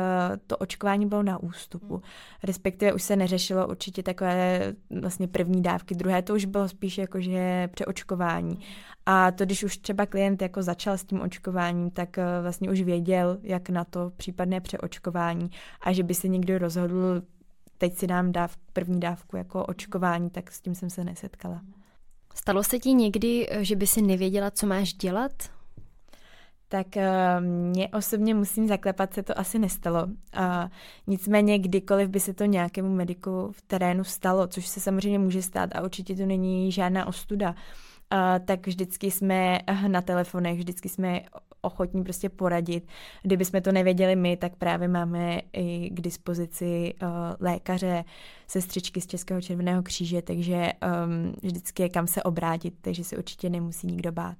[0.47, 2.01] to očkování bylo na ústupu.
[2.43, 7.21] Respektive už se neřešilo určitě takové vlastně první dávky, druhé to už bylo spíš jako,
[7.21, 8.59] že přeočkování.
[9.05, 13.37] A to, když už třeba klient jako začal s tím očkováním, tak vlastně už věděl,
[13.43, 15.49] jak na to případné přeočkování
[15.81, 17.21] a že by se někdo rozhodl
[17.77, 21.61] teď si dám dáv, první dávku jako očkování, tak s tím jsem se nesetkala.
[22.37, 25.31] Stalo se ti někdy, že by si nevěděla, co máš dělat?
[26.69, 30.07] Tak eh, mně osobně musím zaklepat, se to asi nestalo.
[30.33, 30.69] A
[31.07, 35.69] nicméně kdykoliv by se to nějakému mediku v terénu stalo, což se samozřejmě může stát
[35.75, 37.55] a určitě to není žádná ostuda,
[38.09, 41.21] a tak vždycky jsme na telefonech, vždycky jsme
[41.61, 42.87] ochotní prostě poradit.
[43.23, 48.03] Kdyby jsme to nevěděli my, tak právě máme i k dispozici uh, lékaře,
[48.47, 50.71] sestřičky z Českého červeného kříže, takže
[51.05, 54.37] um, vždycky je kam se obrátit, takže se určitě nemusí nikdo bát.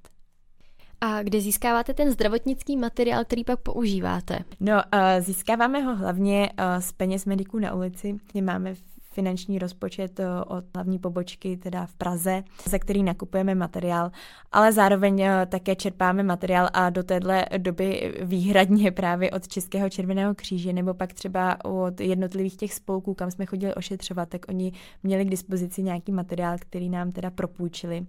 [1.00, 4.38] A kde získáváte ten zdravotnický materiál, který pak používáte?
[4.60, 8.74] No, uh, získáváme ho hlavně uh, z peněz mediků na ulici, kde máme
[9.18, 14.10] finanční rozpočet eh, od hlavní pobočky, teda v Praze, za který nakupujeme materiál,
[14.52, 20.34] ale zároveň eh, také čerpáme materiál a do téhle doby výhradně právě od Českého červeného
[20.34, 25.24] kříže nebo pak třeba od jednotlivých těch spolků, kam jsme chodili ošetřovat, tak oni měli
[25.24, 28.06] k dispozici nějaký materiál, který nám teda propůjčili.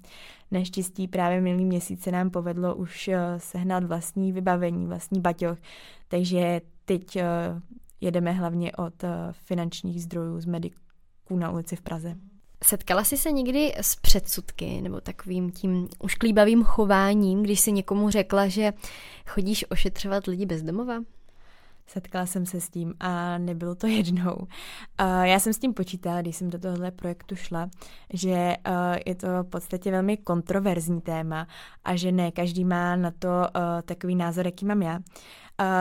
[0.51, 5.57] Naštěstí právě minulý měsíc se nám povedlo už eh, sehnat vlastní vybavení, vlastní baťoch,
[6.07, 7.17] takže teď
[8.01, 10.88] jedeme hlavně od finančních zdrojů z mediků
[11.37, 12.15] na ulici v Praze.
[12.63, 18.47] Setkala jsi se někdy s předsudky nebo takovým tím ušklíbavým chováním, když si někomu řekla,
[18.47, 18.73] že
[19.27, 20.95] chodíš ošetřovat lidi bezdomova?
[21.87, 24.37] Setkala jsem se s tím a nebylo to jednou.
[25.23, 27.69] Já jsem s tím počítala, když jsem do tohohle projektu šla,
[28.13, 28.55] že
[29.05, 31.47] je to v podstatě velmi kontroverzní téma
[31.83, 33.29] a že ne každý má na to
[33.85, 34.99] takový názor, jaký mám já.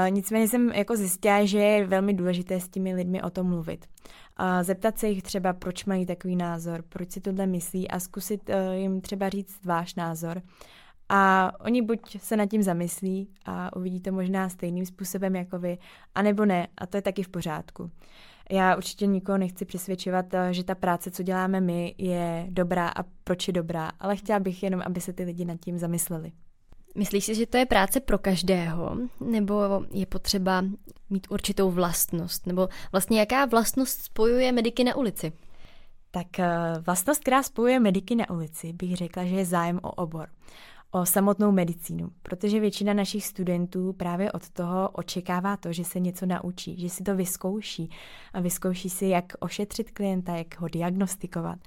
[0.09, 3.87] Nicméně jsem jako zjistila, že je velmi důležité s těmi lidmi o tom mluvit
[4.39, 8.49] a zeptat se jich třeba, proč mají takový názor, proč si tohle myslí a zkusit
[8.49, 10.43] uh, jim třeba říct váš názor.
[11.09, 15.79] A oni buď se nad tím zamyslí a uvidí to možná stejným způsobem jako vy,
[16.15, 17.91] anebo ne, a to je taky v pořádku.
[18.51, 23.03] Já určitě nikoho nechci přesvědčovat, eh, že ta práce, co děláme my, je dobrá a
[23.25, 26.33] proč je dobrá, ale chtěla bych jenom, aby se ty lidi nad tím zamysleli.
[26.95, 28.97] Myslíš si, že to je práce pro každého?
[29.21, 30.65] Nebo je potřeba
[31.11, 32.47] mít určitou vlastnost?
[32.47, 35.33] Nebo vlastně jaká vlastnost spojuje mediky na ulici?
[36.11, 40.29] Tak eh, vlastnost, která spojuje mediky na ulici, bych řekla, že je zájem o obor
[40.91, 46.27] o samotnou medicínu, protože většina našich studentů právě od toho očekává to, že se něco
[46.27, 47.91] naučí, že si to vyzkouší
[48.33, 51.59] a vyzkouší si, jak ošetřit klienta, jak ho diagnostikovat,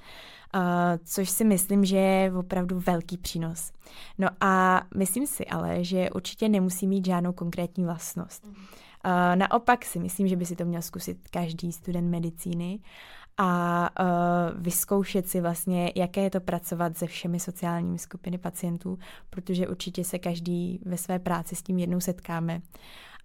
[0.55, 0.61] uh,
[1.03, 3.71] což si myslím, že je opravdu velký přínos.
[4.17, 8.45] No a myslím si ale, že určitě nemusí mít žádnou konkrétní vlastnost.
[8.45, 8.53] Uh,
[9.35, 12.79] naopak si myslím, že by si to měl zkusit každý student medicíny
[13.37, 19.67] a uh, vyzkoušet si vlastně, jaké je to pracovat se všemi sociálními skupiny pacientů, protože
[19.67, 22.61] určitě se každý ve své práci s tím jednou setkáme.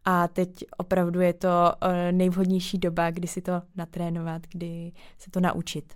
[0.05, 5.41] a teď opravdu je to eh, nejvhodnější doba, kdy si to natrénovat, kdy se to
[5.41, 5.95] naučit.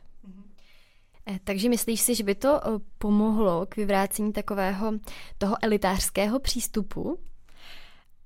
[1.26, 2.60] Eh, takže myslíš si, že by to
[2.98, 4.92] pomohlo k vyvrácení takového
[5.38, 7.18] toho elitářského přístupu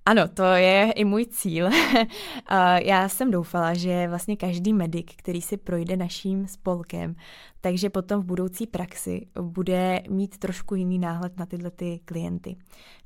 [0.07, 1.69] ano, to je i můj cíl.
[2.79, 7.17] Já jsem doufala, že vlastně každý medic, který si projde naším spolkem,
[7.61, 12.57] takže potom v budoucí praxi bude mít trošku jiný náhled na tyhle ty klienty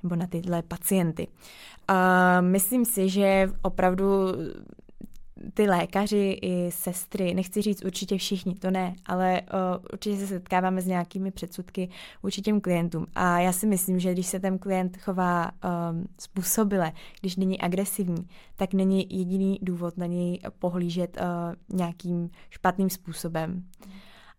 [0.02, 1.28] nebo na tyhle pacienty.
[2.40, 4.06] Myslím si, že opravdu
[5.54, 10.82] ty lékaři i sestry, nechci říct určitě všichni, to ne, ale uh, určitě se setkáváme
[10.82, 11.88] s nějakými předsudky
[12.22, 13.06] vůči těm klientům.
[13.14, 18.28] A já si myslím, že když se ten klient chová um, způsobile, když není agresivní,
[18.56, 23.64] tak není jediný důvod na něj pohlížet uh, nějakým špatným způsobem.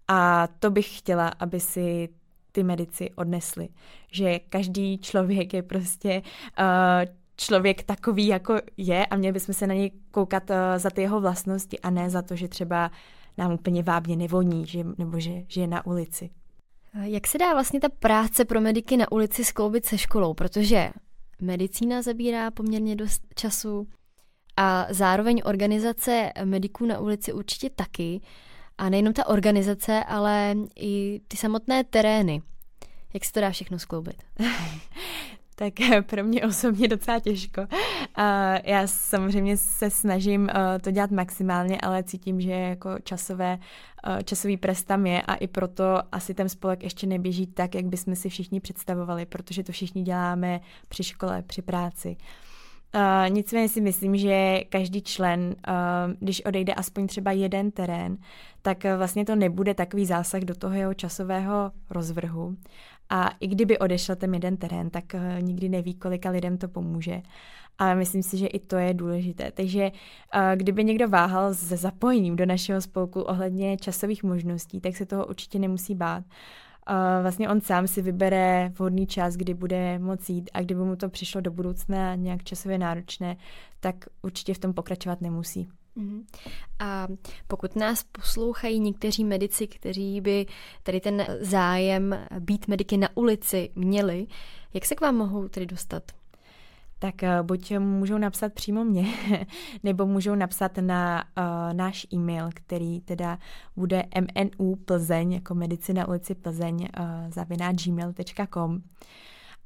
[0.08, 2.10] A to bych chtěla, aby si
[2.52, 3.70] ty medici odnesli,
[4.12, 6.22] že každý člověk je prostě
[6.60, 11.02] uh, člověk takový, jako je a měli bychom se na něj koukat uh, za ty
[11.02, 12.92] jeho vlastnosti a ne za to, že třeba
[13.38, 16.30] nám úplně vábně nevoní, že, nebo že, že je na ulici.
[17.02, 20.34] Jak se dá vlastně ta práce pro mediky na ulici skloubit se školou?
[20.34, 20.90] Protože
[21.42, 23.88] medicína zabírá poměrně dost času
[24.58, 28.22] a zároveň organizace mediků na ulici určitě taky.
[28.78, 32.42] A nejenom ta organizace, ale i ty samotné terény.
[33.14, 34.24] Jak se to dá všechno skloubit?
[35.60, 35.74] tak
[36.06, 37.62] pro mě osobně docela těžko.
[38.64, 43.60] Já samozřejmě se snažím eh, to dělat maximálně, ale cítím, že jako časové,
[44.08, 47.86] eh, časový pres tam je a i proto asi ten spolek ještě neběží tak, jak
[47.86, 52.18] bychom si všichni představovali, protože to všichni děláme při škole, při práci.
[52.96, 58.18] Uh, nicméně si myslím, že každý člen, uh, když odejde aspoň třeba jeden terén,
[58.62, 62.56] tak vlastně to nebude takový zásah do toho jeho časového rozvrhu.
[63.10, 67.22] A i kdyby odešel ten jeden terén, tak uh, nikdy neví, kolika lidem to pomůže.
[67.78, 69.52] A myslím si, že i to je důležité.
[69.52, 75.06] Takže uh, kdyby někdo váhal se zapojením do našeho spolku ohledně časových možností, tak se
[75.06, 76.24] toho určitě nemusí bát.
[76.90, 80.96] Uh, vlastně on sám si vybere vhodný čas, kdy bude moci jít a kdyby mu
[80.96, 83.38] to přišlo do budoucna nějak časově náročné,
[83.80, 85.70] tak určitě v tom pokračovat nemusí.
[86.00, 86.26] Mhm.
[86.80, 87.08] A
[87.48, 90.46] pokud nás poslouchají někteří medici, kteří by
[90.84, 94.28] tady ten zájem být mediky na ulici měli,
[94.74, 96.04] jak se k vám mohou tedy dostat?
[97.00, 99.06] tak uh, buď můžou napsat přímo mě,
[99.84, 103.40] nebo můžou napsat na uh, náš e-mail, který teda
[103.76, 108.82] bude mnu plzeň, jako medicina ulici Plzeň, uh, zaviná gmail.com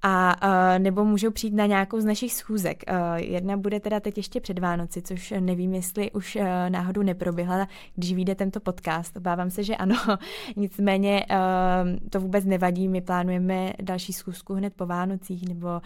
[0.04, 2.84] a uh, nebo můžou přijít na nějakou z našich schůzek.
[2.89, 7.68] Uh, jedna bude teda teď ještě před Vánoci, což nevím, jestli už uh, náhodou neproběhla,
[7.96, 9.18] když vyjde tento podcast.
[9.18, 9.96] Obávám se, že ano.
[10.56, 12.88] Nicméně uh, to vůbec nevadí.
[12.88, 15.82] My plánujeme další schůzku hned po Vánocích nebo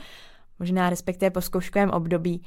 [0.59, 2.41] možná respektive po zkouškovém období.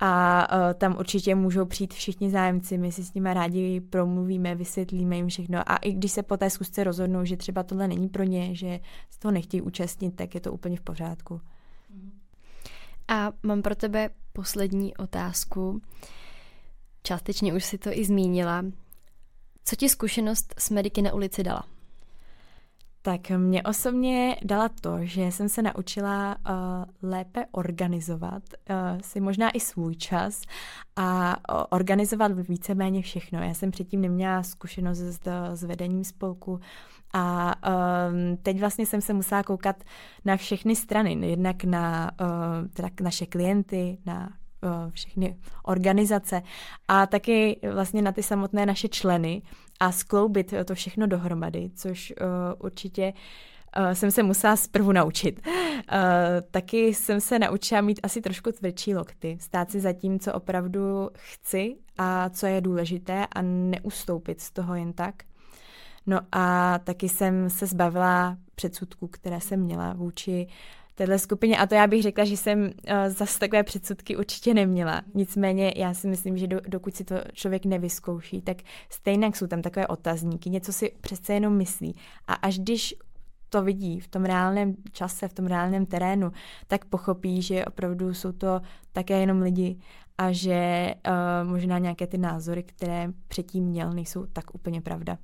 [0.00, 5.16] A uh, tam určitě můžou přijít všichni zájemci, my si s nimi rádi promluvíme, vysvětlíme
[5.16, 5.72] jim všechno.
[5.72, 8.80] A i když se po té zkusce rozhodnou, že třeba tohle není pro ně, že
[9.10, 11.40] z toho nechtějí účastnit, tak je to úplně v pořádku.
[13.08, 15.82] A mám pro tebe poslední otázku.
[17.02, 18.64] Částečně už si to i zmínila.
[19.64, 21.77] Co ti zkušenost s mediky na ulici dala?
[23.08, 29.50] Tak mě osobně dala to, že jsem se naučila uh, lépe organizovat uh, si možná
[29.50, 30.42] i svůj čas
[30.96, 33.42] a uh, organizovat víceméně všechno.
[33.42, 35.20] Já jsem předtím neměla zkušenost s,
[35.54, 36.60] s vedením spolku
[37.12, 39.84] a um, teď vlastně jsem se musela koukat
[40.24, 44.32] na všechny strany, jednak na uh, teda naše klienty, na
[44.90, 46.42] všechny organizace
[46.88, 49.42] a taky vlastně na ty samotné naše členy
[49.80, 52.26] a skloubit to všechno dohromady, což uh,
[52.58, 53.12] určitě
[53.78, 55.40] uh, jsem se musela zprvu naučit.
[56.50, 61.10] Taky jsem se naučila mít asi trošku tvrdší lokty, stát si za tím, co opravdu
[61.14, 65.14] chci a co je důležité a neustoupit z toho jen tak.
[66.06, 70.46] No a taky jsem se zbavila předsudků, které jsem měla vůči
[70.98, 71.58] téhle skupině.
[71.58, 72.70] A to já bych řekla, že jsem uh,
[73.08, 75.02] zase takové předsudky určitě neměla.
[75.14, 78.56] Nicméně já si myslím, že do, dokud si to člověk nevyzkouší, tak
[78.90, 81.94] stejně jsou tam takové otazníky, něco si přece jenom myslí.
[82.26, 82.94] A až když
[83.48, 86.32] to vidí v tom reálném čase, v tom reálném terénu,
[86.66, 88.60] tak pochopí, že opravdu jsou to
[88.92, 89.78] také jenom lidi
[90.18, 95.18] a že uh, možná nějaké ty názory, které předtím měl, nejsou tak úplně pravda.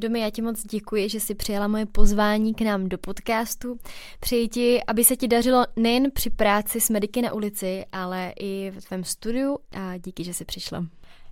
[0.00, 3.78] Domy, já ti moc děkuji, že jsi přijala moje pozvání k nám do podcastu.
[4.20, 8.72] Přeji ti, aby se ti dařilo nejen při práci s mediky na ulici, ale i
[8.78, 10.86] v tvém studiu a díky, že jsi přišla.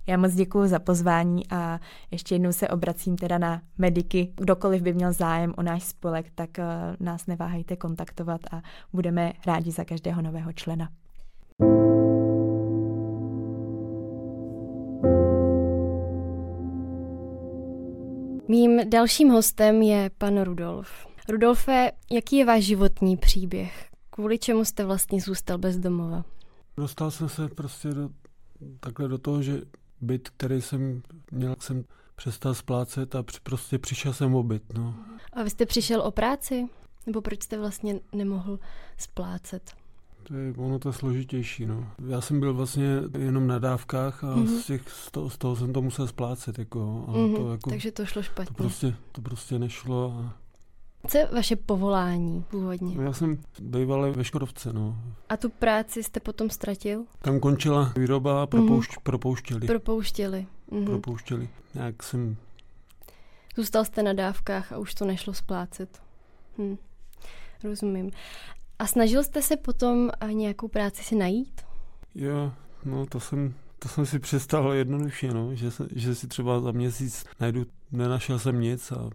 [0.07, 1.79] Já moc děkuji za pozvání a
[2.11, 4.33] ještě jednou se obracím teda na mediky.
[4.35, 6.65] Kdokoliv by měl zájem o náš spolek, tak uh,
[6.99, 8.61] nás neváhejte kontaktovat a
[8.93, 10.89] budeme rádi za každého nového člena.
[18.51, 21.07] Mým dalším hostem je pan Rudolf.
[21.29, 23.89] Rudolfe, jaký je váš životní příběh?
[24.09, 26.25] Kvůli čemu jste vlastně zůstal bez domova?
[26.77, 28.09] Dostal jsem se prostě do,
[28.79, 29.61] takhle do toho, že
[30.01, 31.83] byt, který jsem měl, jsem
[32.15, 34.73] přestal splácet a prostě přišel jsem o byt.
[34.73, 34.95] No.
[35.33, 36.67] A vy jste přišel o práci?
[37.05, 38.59] Nebo proč jste vlastně nemohl
[38.97, 39.71] splácet?
[40.29, 41.65] To je, ono to je složitější.
[41.65, 41.87] No.
[42.07, 42.85] Já jsem byl vlastně
[43.17, 44.59] jenom na dávkách a mm-hmm.
[44.59, 46.59] z, těch, z, toho, z toho jsem to musel splácet.
[46.59, 47.35] Jako, a mm-hmm.
[47.35, 48.55] to, jako, Takže to šlo špatně.
[48.55, 50.13] To prostě, to prostě nešlo.
[50.17, 50.33] A...
[51.07, 52.95] Co je vaše povolání původně?
[52.95, 54.73] No, já jsem býval ve Škodovce.
[54.73, 54.97] No.
[55.29, 57.05] A tu práci jste potom ztratil?
[57.21, 59.03] Tam končila výroba a propoušť, mm-hmm.
[59.03, 59.67] propouštěli.
[59.67, 60.47] Propouštěli.
[60.71, 60.85] Mm-hmm.
[60.85, 61.49] Propouštěli.
[61.73, 62.37] Jak jsem...
[63.55, 66.01] Zůstal jste na dávkách a už to nešlo splácet.
[66.57, 66.77] Hm.
[67.63, 68.11] Rozumím.
[68.79, 71.61] A snažil jste se potom nějakou práci si najít?
[72.15, 72.51] Jo,
[72.85, 77.25] no to jsem, to jsem si přestal jednoduše, no, že, že si třeba za měsíc
[77.39, 79.09] najdu, nenašel jsem nic a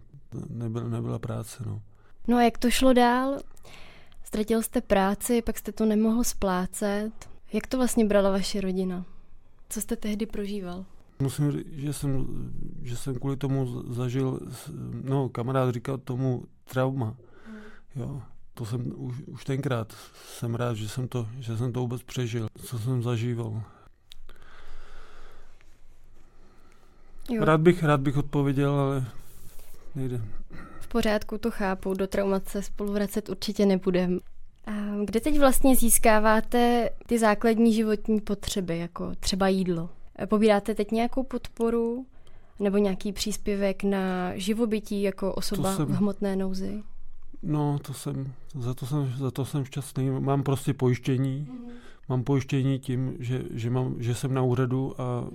[0.49, 1.63] nebyl, nebyla práce.
[1.65, 1.81] No.
[2.27, 3.39] no a jak to šlo dál?
[4.23, 7.11] Ztratil jste práci, pak jste to nemohl splácet.
[7.53, 9.05] Jak to vlastně brala vaše rodina?
[9.69, 10.85] Co jste tehdy prožíval?
[11.19, 12.27] Musím říct, že jsem,
[12.83, 14.39] že jsem kvůli tomu zažil,
[15.03, 17.15] no kamarád říkal tomu trauma.
[17.47, 17.57] Hmm.
[17.95, 18.21] Jo,
[18.55, 19.93] to jsem už, už tenkrát
[20.37, 23.63] jsem rád, že jsem, to, že jsem to vůbec přežil, co jsem zažíval.
[27.29, 27.45] Jo.
[27.45, 29.05] Rád bych, rád bych odpověděl, ale
[29.95, 30.21] nejde.
[30.79, 34.19] V pořádku, to chápu, do traumace spolu vracet určitě nebudem.
[34.65, 34.71] A
[35.05, 39.89] kde teď vlastně získáváte ty základní životní potřeby, jako třeba jídlo?
[40.25, 42.05] Pobíráte teď nějakou podporu
[42.59, 46.83] nebo nějaký příspěvek na živobytí jako osoba jsem, v hmotné nouzi?
[47.45, 50.09] No, to jsem, za to jsem, za to jsem šťastný.
[50.09, 51.47] Mám prostě pojištění.
[51.49, 51.71] Mm-hmm.
[52.09, 55.27] Mám pojištění tím, že, že, mám, že jsem na úřadu a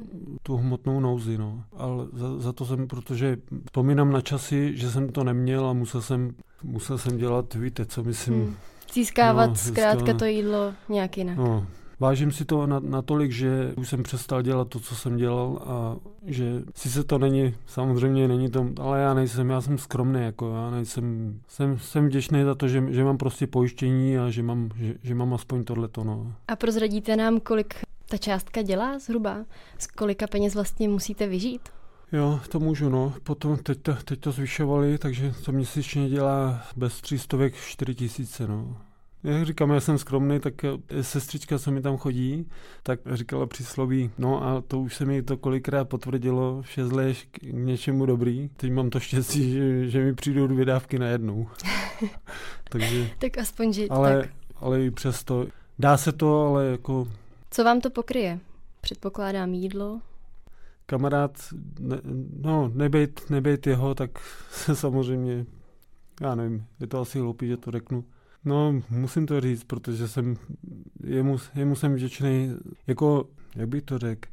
[0.43, 1.39] tu hmotnou nouzi.
[1.39, 1.65] No.
[1.77, 3.37] Ale za, za, to jsem, protože
[3.67, 8.05] vzpomínám na časy, že jsem to neměl a musel jsem, musel jsem dělat, víte, co
[8.05, 8.35] myslím.
[8.35, 8.57] Mm.
[8.93, 11.37] Získávat no, zkrátka to jídlo nějak jinak.
[11.37, 11.67] No,
[12.01, 15.97] Vážím si to natolik, že už jsem přestal dělat to, co jsem dělal a
[16.27, 20.71] že sice to není, samozřejmě není to, ale já nejsem, já jsem skromný, jako já
[20.71, 24.95] nejsem, jsem, jsem vděčný za to, že, že mám prostě pojištění a že mám, že,
[25.03, 26.33] že mám aspoň tohleto, no.
[26.49, 27.75] A prozradíte nám, kolik
[28.09, 29.45] ta částka dělá zhruba?
[29.79, 31.69] Z kolika peněz vlastně musíte vyžít?
[32.13, 33.13] Jo, to můžu, no.
[33.23, 38.77] Potom teď to, teď to zvyšovali, takže to měsíčně dělá bez třístovek čtyři tisíce, no.
[39.25, 40.55] Jak říkám, já jsem skromný, tak
[41.01, 42.49] sestřička, co mi tam chodí,
[42.83, 47.43] tak říkala přísloví, no a to už se mi to kolikrát potvrdilo, vše zlé k
[47.43, 48.49] něčemu dobrý.
[48.49, 51.49] Teď mám to štěstí, že, že mi přijdou dvě dávky najednou.
[52.69, 53.89] Takže, tak aspoň žít.
[53.91, 54.31] Ale, tak.
[54.57, 55.47] ale i přesto,
[55.79, 57.09] dá se to, ale jako...
[57.51, 58.39] Co vám to pokryje?
[58.81, 60.01] Předpokládám jídlo,
[60.91, 61.39] kamarád,
[61.79, 62.01] ne,
[62.41, 64.11] no, nebejt, nebejt jeho, tak
[64.51, 65.47] se samozřejmě,
[66.21, 68.05] já nevím, je to asi hloupý, že to řeknu,
[68.45, 70.37] No, musím to říct, protože jsem,
[71.05, 72.55] jemu, jemu jsem vděčný,
[72.87, 74.29] jako, jak bych to řekl,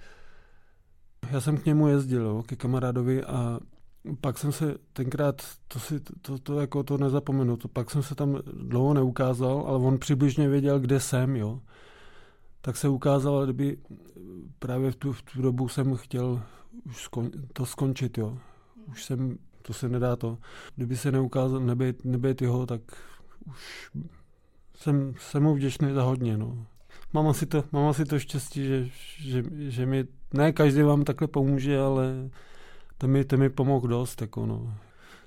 [1.32, 3.60] já jsem k němu jezdil, jo, ke kamarádovi a
[4.22, 8.16] pak jsem se tenkrát, to si, to, to jako to nezapomenu, to pak jsem se
[8.16, 11.60] tam dlouho neukázal, ale on přibližně věděl, kde jsem, jo.
[12.62, 13.78] Tak se ukázal, kdyby
[14.60, 16.42] právě v tu, v tu dobu jsem chtěl
[16.86, 18.38] už skon, to skončit, jo.
[18.88, 20.38] Už jsem, to se nedá to.
[20.76, 22.82] Kdyby se neukázal, nebejt, nebejt jeho, tak
[23.48, 23.92] už
[24.76, 26.38] jsem, jsem mu vděčný za hodně.
[26.38, 26.66] No.
[27.14, 31.28] Mám, asi to, mám asi to štěstí, že, že, že mi, ne každý vám takhle
[31.28, 32.30] pomůže, ale
[32.98, 34.22] to mi, to mi pomohl dost.
[34.22, 34.74] Jako no.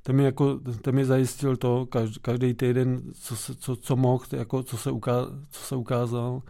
[0.02, 4.24] To mi, jako, to mi zajistil to, každý, každý týden, co, se, co, co mohl,
[4.32, 6.42] jako, co, se uká, co se ukázal,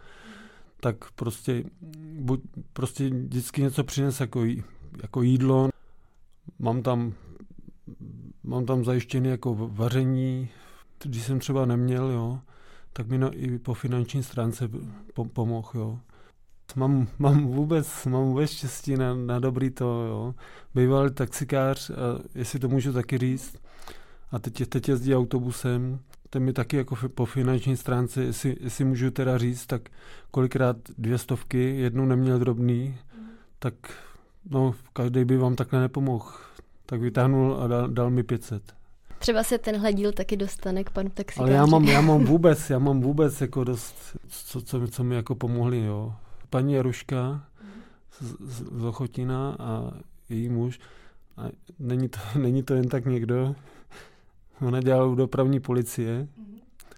[0.81, 1.65] tak prostě,
[2.19, 2.41] buď,
[2.73, 4.45] prostě vždycky něco přines jako,
[5.03, 5.69] jako jídlo.
[6.59, 7.13] Mám tam,
[8.45, 10.49] mám tam zajištěné jako vaření,
[11.05, 12.41] když jsem třeba neměl, jo,
[12.93, 14.69] tak mi i po finanční stránce
[15.33, 16.01] pomohl, jo.
[16.77, 20.35] Mám, mám, vůbec, mám vůbec štěstí na, na dobrý to, jo.
[20.75, 21.95] Bývalý taxikář, a
[22.35, 23.57] jestli to můžu taky říct,
[24.33, 25.99] a teď, teď jezdí autobusem,
[26.31, 29.89] ten mi taky jako po finanční stránce, jestli, jestli můžu teda říct, tak
[30.31, 32.99] kolikrát dvě stovky, jednu neměl drobný,
[33.59, 33.75] tak
[34.51, 36.33] no, každý by vám takhle nepomohl.
[36.87, 38.80] Tak vytáhnul a dal, dal mi 500.
[39.21, 41.51] Třeba se tenhle díl taky dostane k panu taxikáři.
[41.51, 45.15] Ale já mám, já mám vůbec, já mám vůbec jako dost, co, co, co mi
[45.15, 46.15] jako pomohli, jo.
[46.51, 47.45] Paní Jaruška
[48.21, 49.93] z, z Ochotina a
[50.29, 50.81] její muž,
[51.37, 51.45] a
[51.79, 53.55] není to, není to jen tak někdo,
[54.61, 56.29] ona dělala u dopravní policie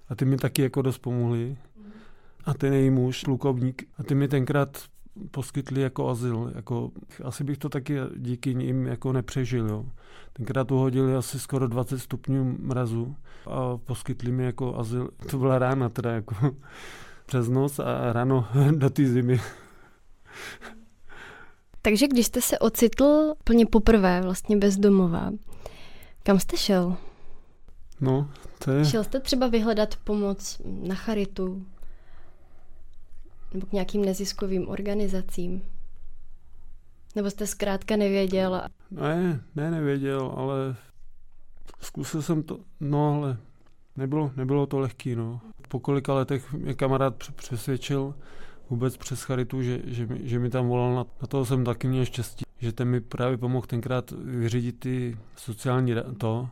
[0.08, 1.56] a ty mi taky jako dost pomohli.
[2.44, 4.82] A ten její muž, slukovník, a ty mi tenkrát
[5.30, 6.52] poskytli jako azyl.
[6.54, 6.90] Jako,
[7.24, 9.68] asi bych to taky díky nim jako nepřežil.
[9.68, 9.84] Jo.
[10.32, 15.08] Tenkrát uhodili asi skoro 20 stupňů mrazu a poskytli mi jako azyl.
[15.30, 16.34] To byla rána teda jako
[17.26, 19.40] přes noc a ráno do té zimy.
[21.82, 25.30] Takže když jste se ocitl plně poprvé vlastně bez domova,
[26.22, 26.96] kam jste šel?
[28.00, 28.30] No,
[28.64, 28.84] to je...
[28.84, 31.66] Šel jste třeba vyhledat pomoc na charitu?
[33.54, 35.62] Nebo k nějakým neziskovým organizacím?
[37.16, 38.62] Nebo jste zkrátka nevěděl?
[38.90, 40.76] Ne, ne, nevěděl, ale
[41.80, 43.36] zkusil jsem to, no ale
[43.96, 45.40] nebylo, nebylo to lehký, no.
[45.68, 48.14] Po kolika letech mě kamarád přesvědčil
[48.70, 51.88] vůbec přes charitu, že, že, mi, že mi tam volal, na, na toho jsem taky
[51.88, 56.48] měl štěstí, že ten mi právě pomohl tenkrát vyřídit ty sociální to,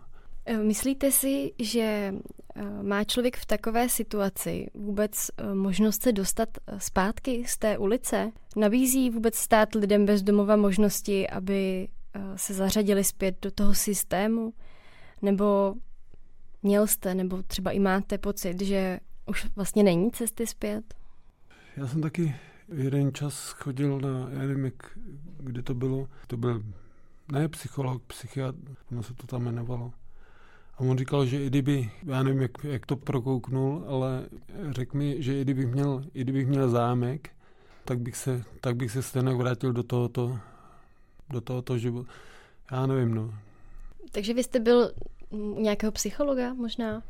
[0.63, 2.15] myslíte si, že
[2.55, 8.33] eh, má člověk v takové situaci vůbec eh, možnost se dostat zpátky z té ulice?
[8.57, 11.89] Nabízí vůbec stát lidem bez domova možnosti, aby
[12.37, 14.53] se zařadili zpět do toho systému?
[15.23, 15.75] Nebo
[16.63, 20.95] měl jste, nebo třeba i máte pocit, že už vlastně není cesty zpět?
[21.77, 22.35] Já jsem taky
[22.75, 24.99] jeden čas chodil na, já nevím, jak,
[25.39, 26.63] kde to bylo, to byl
[27.33, 28.59] ne psycholog, psychiatr,
[28.93, 29.93] ono se to tam jmenovalo.
[30.81, 34.27] A on říkal, že i kdyby, já nevím, jak, jak to prokouknul, ale
[34.71, 37.31] řekl mi, že i kdybych měl, i kdybych měl zámek,
[37.85, 40.39] tak bych se, tak bych se stejně vrátil do tohoto,
[41.31, 41.93] do tohoto, že
[42.71, 43.35] já nevím, no.
[44.13, 44.93] Takže vy jste byl
[45.57, 47.03] nějakého psychologa možná?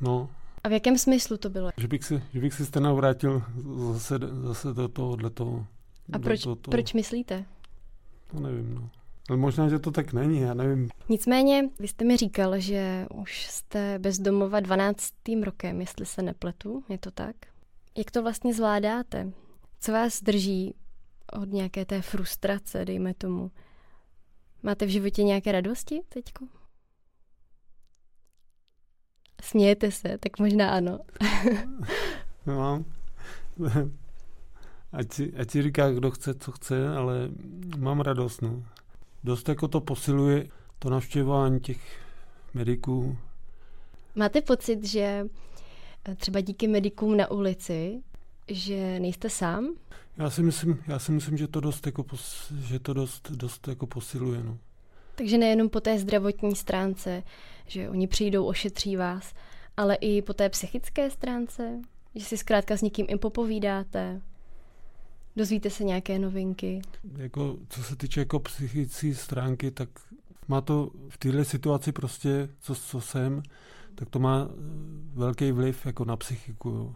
[0.00, 0.30] No.
[0.64, 1.70] A v jakém smyslu to bylo?
[1.76, 3.42] Že bych se, že bych se stejně vrátil
[3.92, 5.66] zase, zase do tohohle toho.
[6.12, 7.44] A proč, toho, proč myslíte?
[8.30, 8.90] To nevím, no.
[9.28, 10.88] Ale možná, že to tak není, já nevím.
[11.08, 15.14] Nicméně, vy jste mi říkal, že už jste bezdomova 12.
[15.42, 17.36] rokem, jestli se nepletu, je to tak?
[17.96, 19.32] Jak to vlastně zvládáte?
[19.80, 20.74] Co vás drží
[21.32, 23.50] od nějaké té frustrace, dejme tomu?
[24.62, 26.46] Máte v životě nějaké radosti teďko?
[29.42, 30.98] Smějete se, tak možná ano.
[32.46, 32.84] no,
[34.92, 37.28] ať si, ať si říká, kdo chce, co chce, ale
[37.76, 38.62] mám radost, no
[39.24, 40.48] dost jako to posiluje
[40.78, 42.00] to navštěvování těch
[42.54, 43.18] mediků.
[44.14, 45.26] Máte pocit, že
[46.04, 48.02] eh, třeba díky medikům na ulici,
[48.48, 49.74] že nejste sám?
[50.16, 53.68] Já si myslím, já si myslím že to dost, jako pos, že to dost, dost
[53.68, 54.42] jako posiluje.
[54.42, 54.58] No.
[55.14, 57.22] Takže nejenom po té zdravotní stránce,
[57.66, 59.34] že oni přijdou, ošetří vás,
[59.76, 61.80] ale i po té psychické stránce,
[62.14, 64.20] že si zkrátka s někým i popovídáte,
[65.36, 66.82] Dozvíte se nějaké novinky?
[67.16, 69.88] Jako, co se týče jako psychické stránky, tak
[70.48, 73.42] má to v této situaci prostě, co, co jsem,
[73.94, 74.54] tak to má eh,
[75.14, 76.68] velký vliv jako na psychiku.
[76.68, 76.94] Jo.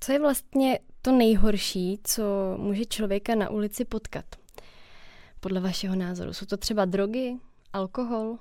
[0.00, 2.22] Co je vlastně to nejhorší, co
[2.58, 4.24] může člověka na ulici potkat?
[5.40, 6.32] Podle vašeho názoru.
[6.32, 7.36] Jsou to třeba drogy,
[7.72, 8.38] alkohol?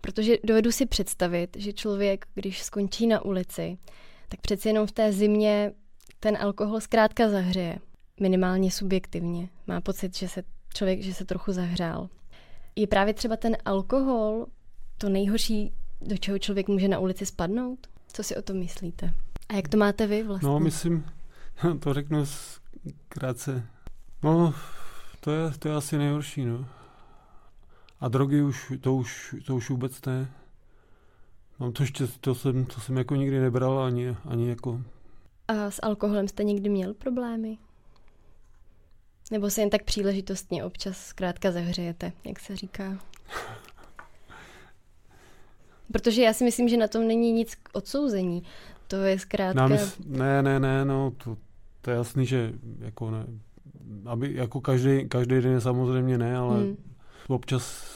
[0.00, 3.78] Protože dovedu si představit, že člověk, když skončí na ulici,
[4.28, 5.72] tak přeci jenom v té zimě
[6.20, 7.78] ten alkohol zkrátka zahřeje.
[8.20, 9.48] Minimálně subjektivně.
[9.66, 10.42] Má pocit, že se
[10.74, 12.08] člověk, že se trochu zahřál.
[12.76, 14.46] Je právě třeba ten alkohol
[14.98, 17.86] to nejhorší, do čeho člověk může na ulici spadnout?
[18.06, 19.14] Co si o tom myslíte?
[19.48, 20.48] A jak to máte vy vlastně?
[20.48, 21.04] No, myslím,
[21.80, 22.24] to řeknu
[23.08, 23.66] krátce.
[24.22, 24.54] No,
[25.20, 26.66] to je, to je asi nejhorší, no.
[28.00, 30.30] A drogy už, to už, to už vůbec ne.
[31.58, 34.80] Mám to ještě, to jsem, to jsem jako nikdy nebral ani, ani jako
[35.48, 37.58] a s alkoholem jste někdy měl problémy?
[39.30, 42.98] Nebo se jen tak příležitostně občas zkrátka zahřejete, jak se říká?
[45.92, 48.42] Protože já si myslím, že na tom není nic k odsouzení.
[48.86, 49.60] To je zkrátka...
[49.60, 50.02] Namysl...
[50.06, 51.36] Ne, ne, ne, no, to,
[51.80, 53.26] to je jasný, že jako ne,
[54.04, 56.76] aby, jako každý, každý den samozřejmě ne, ale hmm.
[57.28, 57.94] občas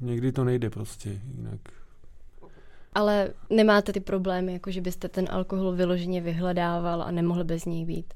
[0.00, 1.60] někdy to nejde prostě jinak
[2.96, 7.84] ale nemáte ty problémy, jako že byste ten alkohol vyloženě vyhledával a nemohl bez něj
[7.84, 8.14] být.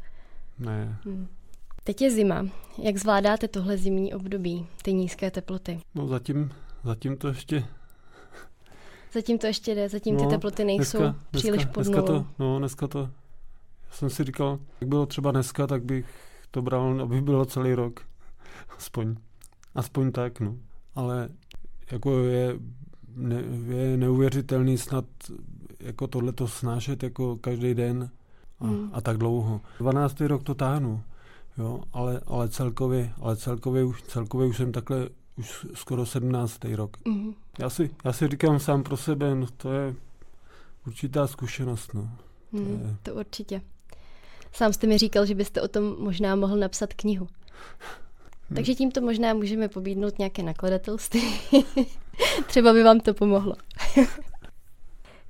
[0.59, 0.99] Ne.
[1.05, 1.29] Hmm.
[1.85, 2.47] Teď je zima.
[2.83, 5.81] Jak zvládáte tohle zimní období, ty nízké teploty?
[5.95, 6.53] No zatím,
[6.85, 7.65] zatím to ještě...
[9.13, 12.59] Zatím to ještě jde, zatím no, ty teploty nejsou dneska, příliš pod dneska to, No,
[12.59, 12.99] dneska to...
[13.87, 16.07] Já jsem si říkal, jak bylo třeba dneska, tak bych
[16.51, 18.01] to bral, aby bylo celý rok.
[18.79, 19.17] Aspoň.
[19.75, 20.57] Aspoň tak, no.
[20.95, 21.29] Ale
[21.91, 22.57] jako je
[23.21, 23.43] ne,
[23.75, 25.05] je neuvěřitelný snad
[25.81, 28.11] jako tohleto snášet jako každý den
[28.61, 28.91] a, hmm.
[28.93, 29.61] a tak dlouho.
[29.79, 30.21] 12.
[30.21, 31.03] rok to táhnu,
[31.59, 36.65] jo, ale, ale celkově, ale celkově už, celkově už jsem takhle už skoro 17.
[36.65, 36.97] rok.
[37.07, 37.35] Hmm.
[37.59, 39.95] Já, si, já si říkám sám pro sebe, no to je
[40.87, 42.11] určitá zkušenost, no.
[42.53, 42.97] Hmm, to, je...
[43.03, 43.63] to určitě.
[44.53, 47.29] Sám jste mi říkal, že byste o tom možná mohl napsat knihu.
[48.51, 48.57] Hmm.
[48.57, 51.23] Takže tímto možná můžeme pobídnout nějaké nakladatelství.
[52.47, 53.55] Třeba by vám to pomohlo.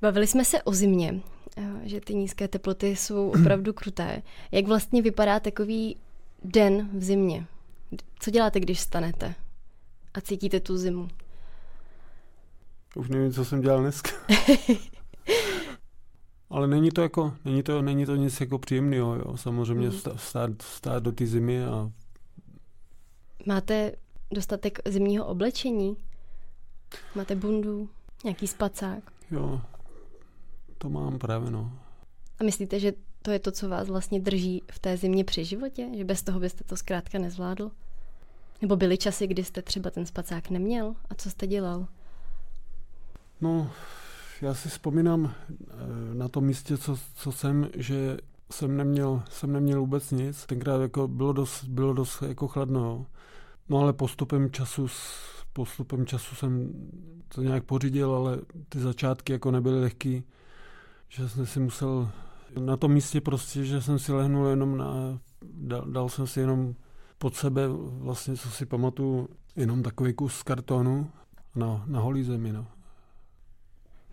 [0.01, 1.21] Bavili jsme se o zimě,
[1.57, 4.21] eh, že ty nízké teploty jsou opravdu kruté.
[4.51, 5.97] Jak vlastně vypadá takový
[6.43, 7.45] den v zimě?
[8.19, 9.35] Co děláte, když stanete
[10.13, 11.07] a cítíte tu zimu?
[12.95, 14.11] Už nevím, co jsem dělal dneska.
[16.49, 19.37] Ale není to jako, není to, není to nic jako příjemného, jo.
[19.37, 19.99] Samozřejmě mm.
[20.17, 21.91] stát, stát do té zimy a...
[23.45, 23.91] Máte
[24.31, 25.97] dostatek zimního oblečení?
[27.15, 27.89] Máte bundu?
[28.23, 29.03] Nějaký spacák?
[29.31, 29.61] Jo,
[30.77, 31.71] to mám právě, no.
[32.39, 35.89] A myslíte, že to je to, co vás vlastně drží v té zimě při životě?
[35.97, 37.71] Že bez toho byste to zkrátka nezvládl?
[38.61, 40.95] Nebo byly časy, kdy jste třeba ten spacák neměl?
[41.09, 41.87] A co jste dělal?
[43.41, 43.71] No,
[44.41, 45.75] já si vzpomínám eh,
[46.13, 48.17] na tom místě, co, co jsem, že
[48.51, 50.45] jsem neměl, jsem neměl vůbec nic.
[50.45, 53.05] Tenkrát jako bylo dost, bylo dost jako chladno.
[53.69, 54.87] No ale postupem času,
[55.53, 56.73] postupem času jsem
[57.27, 58.39] to nějak pořídil, ale
[58.69, 60.23] ty začátky jako nebyly lehký,
[61.09, 62.11] že jsem si musel
[62.59, 65.19] na tom místě prostě, že jsem si lehnul jenom na,
[65.53, 66.75] dal, dal jsem si jenom
[67.17, 71.11] pod sebe vlastně, co si pamatuju, jenom takový kus kartonu
[71.55, 72.67] na, na holý zemi, no.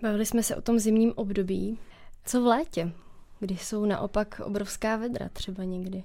[0.03, 1.78] Bavili jsme se o tom zimním období.
[2.24, 2.92] Co v létě,
[3.40, 6.05] když jsou naopak obrovská vedra třeba někdy?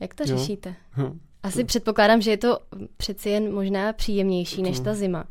[0.00, 0.38] Jak to jo.
[0.38, 0.74] řešíte?
[0.96, 1.12] Jo.
[1.44, 1.66] Asi to.
[1.66, 2.58] předpokládám, že je to
[2.96, 5.24] přeci jen možná příjemnější než ta zima.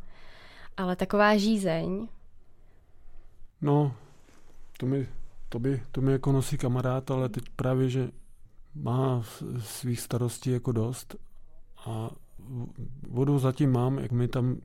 [0.78, 2.08] Ale taková žízeň...
[3.62, 3.96] No,
[4.78, 5.08] to mi,
[5.50, 8.10] to by, to mi jako nosí kamarád, ale teď právě, že
[8.76, 9.24] má
[9.60, 11.16] svých starostí jako dost
[11.86, 12.10] a
[13.10, 14.58] vodu zatím mám, jak mi tam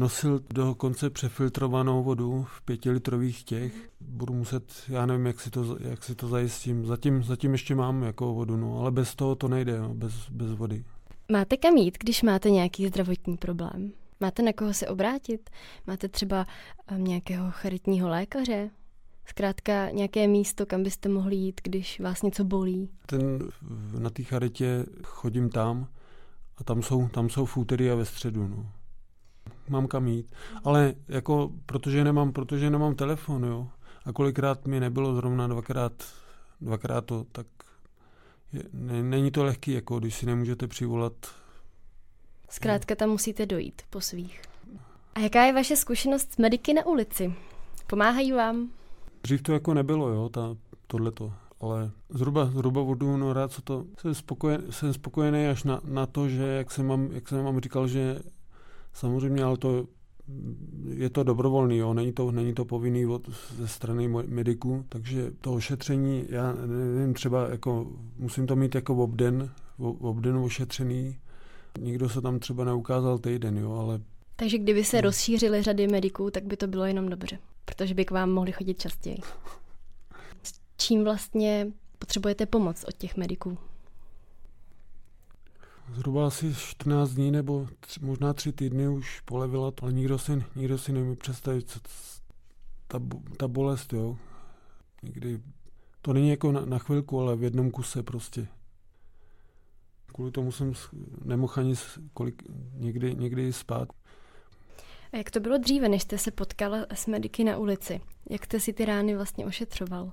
[0.00, 3.72] nosil dokonce přefiltrovanou vodu v pětilitrových těch.
[4.00, 6.86] Budu muset, já nevím, jak si to, jak si to zajistím.
[6.86, 10.52] Zatím, zatím ještě mám jako vodu, no, ale bez toho to nejde, no, bez, bez
[10.52, 10.84] vody.
[11.32, 13.92] Máte kam jít, když máte nějaký zdravotní problém?
[14.20, 15.50] Máte na koho se obrátit?
[15.86, 16.46] Máte třeba
[16.92, 18.70] um, nějakého charitního lékaře?
[19.26, 22.88] Zkrátka nějaké místo, kam byste mohli jít, když vás něco bolí?
[23.06, 23.38] Ten,
[23.98, 25.88] na té charitě chodím tam
[26.58, 28.48] a tam jsou, tam jsou v úterý a ve středu.
[28.48, 28.79] No
[29.70, 30.34] mám kam jít.
[30.64, 33.68] Ale jako, protože nemám, protože nemám telefon, jo.
[34.04, 35.92] A kolikrát mi nebylo zrovna dvakrát,
[36.60, 37.46] dvakrát to, tak
[38.52, 41.12] je, ne, není to lehký, jako když si nemůžete přivolat.
[42.50, 44.42] Zkrátka tam musíte dojít po svých.
[45.14, 47.34] A jaká je vaše zkušenost s mediky na ulici?
[47.86, 48.70] Pomáhají vám?
[49.22, 50.56] Dřív to jako nebylo, jo, ta,
[50.86, 51.32] tohleto.
[51.60, 56.06] Ale zhruba, zhruba vodu, no rád co to, jsem, spokojen, jsem spokojený až na, na
[56.06, 58.20] to, že jak jsem, mám, jak jsem vám říkal, že
[58.92, 59.86] Samozřejmě, ale to
[60.94, 61.94] je to dobrovolný, jo?
[61.94, 67.48] Není, to, není to povinný od, ze strany mediků, takže to ošetření, já nevím, třeba
[67.48, 67.86] jako,
[68.16, 71.18] musím to mít jako obden, obden ošetřený,
[71.80, 74.00] nikdo se tam třeba neukázal týden, jo, ale...
[74.36, 75.00] Takže kdyby se no.
[75.00, 78.80] rozšířily řady mediků, tak by to bylo jenom dobře, protože by k vám mohli chodit
[78.80, 79.18] častěji.
[80.42, 83.58] S čím vlastně potřebujete pomoc od těch mediků?
[85.92, 90.78] Zhruba asi 14 dní nebo tři, možná tři týdny už polevila, ale nikdo si, nikdo
[90.78, 91.80] si nemůže představit, co
[92.86, 93.00] ta,
[93.36, 94.16] ta bolest, jo.
[95.02, 95.40] Někdy
[96.02, 98.48] to není jako na, na chvilku, ale v jednom kuse prostě.
[100.06, 100.72] Kvůli tomu jsem
[101.24, 101.74] nemohl ani
[102.12, 103.88] kolik, někdy, někdy spát.
[105.12, 108.00] A jak to bylo dříve, než jste se potkal s mediky na ulici?
[108.30, 110.12] Jak jste si ty rány vlastně ošetřoval?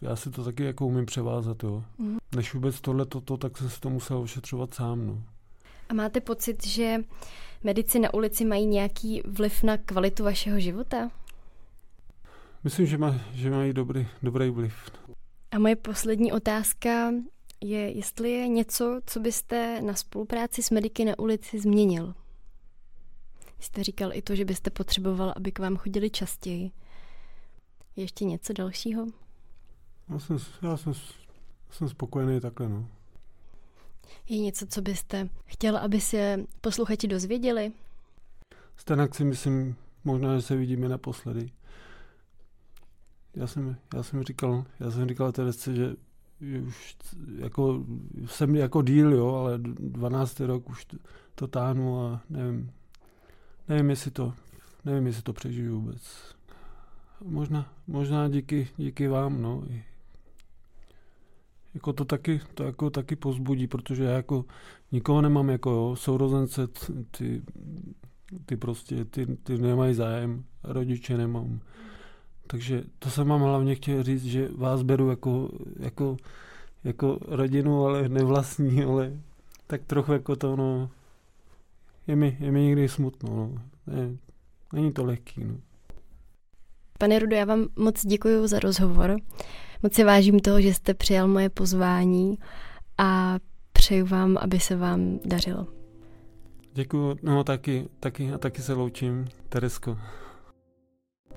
[0.00, 1.84] Já si to taky jako umím převázat, jo.
[1.98, 2.16] Mm.
[2.36, 5.22] Než vůbec tohle toto, tak jsem si to musel ošetřovat sám, no.
[5.88, 7.04] A máte pocit, že
[7.64, 11.10] medici na ulici mají nějaký vliv na kvalitu vašeho života?
[12.64, 14.74] Myslím, že, má, že mají dobrý, dobrý vliv.
[15.50, 17.12] A moje poslední otázka
[17.60, 22.14] je, jestli je něco, co byste na spolupráci s mediky na ulici změnil.
[23.60, 26.70] Jste říkal i to, že byste potřeboval, aby k vám chodili častěji.
[27.96, 29.06] Ještě něco dalšího?
[30.10, 30.92] Já jsem, já jsem,
[31.70, 32.88] jsem spokojený takhle, no.
[34.28, 37.72] Je něco, co byste chtěl, aby se posluchači dozvěděli?
[38.76, 41.50] Stanak si myslím, možná, že se vidíme naposledy.
[43.34, 45.96] Já jsem, já jsem říkal, já jsem říkal Teresce, že,
[46.40, 46.96] že už
[47.38, 47.84] jako,
[48.26, 50.40] jsem jako díl, jo, ale 12.
[50.40, 50.96] rok už to,
[51.34, 52.72] to táhnu a nevím,
[53.68, 54.34] nevím, jestli to,
[54.84, 56.02] nevím, jestli to přežiju vůbec.
[57.24, 59.84] Možná, možná díky, díky vám, no, i
[61.76, 64.44] jako to taky, to jako taky pozbudí, protože já jako
[64.92, 66.66] nikoho nemám jako jo, sourozence,
[67.10, 67.42] ty,
[68.46, 71.60] ty prostě, ty, ty nemají zájem, rodiče nemám.
[72.46, 76.16] Takže to jsem vám hlavně chtěl říct, že vás beru jako, jako,
[76.84, 79.12] jako rodinu, ale nevlastní, ale
[79.66, 80.90] tak trochu jako to, no,
[82.06, 83.54] je mi, je mi někdy smutno, no.
[83.86, 84.16] Ne,
[84.72, 85.56] není to lehký, no.
[86.98, 89.16] Pane Rudo, já vám moc děkuji za rozhovor.
[89.82, 92.38] Moc si vážím toho, že jste přijal moje pozvání
[92.98, 93.36] a
[93.72, 95.66] přeju vám, aby se vám dařilo.
[96.72, 99.98] Děkuji, no taky, taky a taky se loučím, Teresko.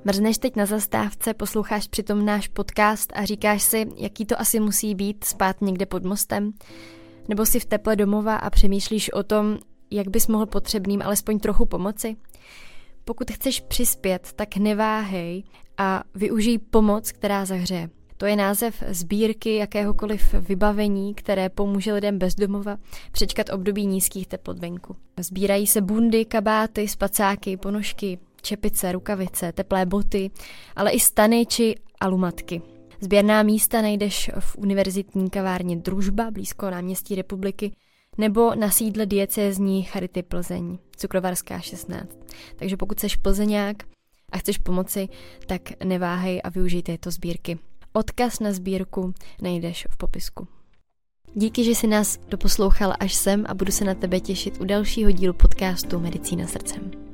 [0.05, 4.95] Mrzneš teď na zastávce, posloucháš přitom náš podcast a říkáš si, jaký to asi musí
[4.95, 6.53] být spát někde pod mostem?
[7.27, 9.57] Nebo si v teple domova a přemýšlíš o tom,
[9.91, 12.15] jak bys mohl potřebným alespoň trochu pomoci?
[13.05, 15.43] Pokud chceš přispět, tak neváhej
[15.77, 17.89] a využij pomoc, která zahřeje.
[18.20, 22.78] To je název sbírky jakéhokoliv vybavení, které pomůže lidem bez domova
[23.11, 24.95] přečkat období nízkých teplot venku.
[25.20, 30.32] Sbírají se bundy, kabáty, spacáky, ponožky, čepice, rukavice, teplé boty,
[30.76, 32.61] ale i stany či alumatky.
[33.01, 37.72] Sběrná místa najdeš v univerzitní kavárně Družba blízko náměstí republiky
[38.17, 42.20] nebo na sídle diecézní Charity Plzeň, Cukrovarská 16.
[42.55, 43.84] Takže pokud jsi plzeňák
[44.32, 45.07] a chceš pomoci,
[45.47, 47.59] tak neváhej a využij této sbírky.
[47.93, 50.47] Odkaz na sbírku najdeš v popisku.
[51.33, 55.11] Díky, že jsi nás doposlouchal až sem a budu se na tebe těšit u dalšího
[55.11, 57.09] dílu podcastu Medicína srdcem.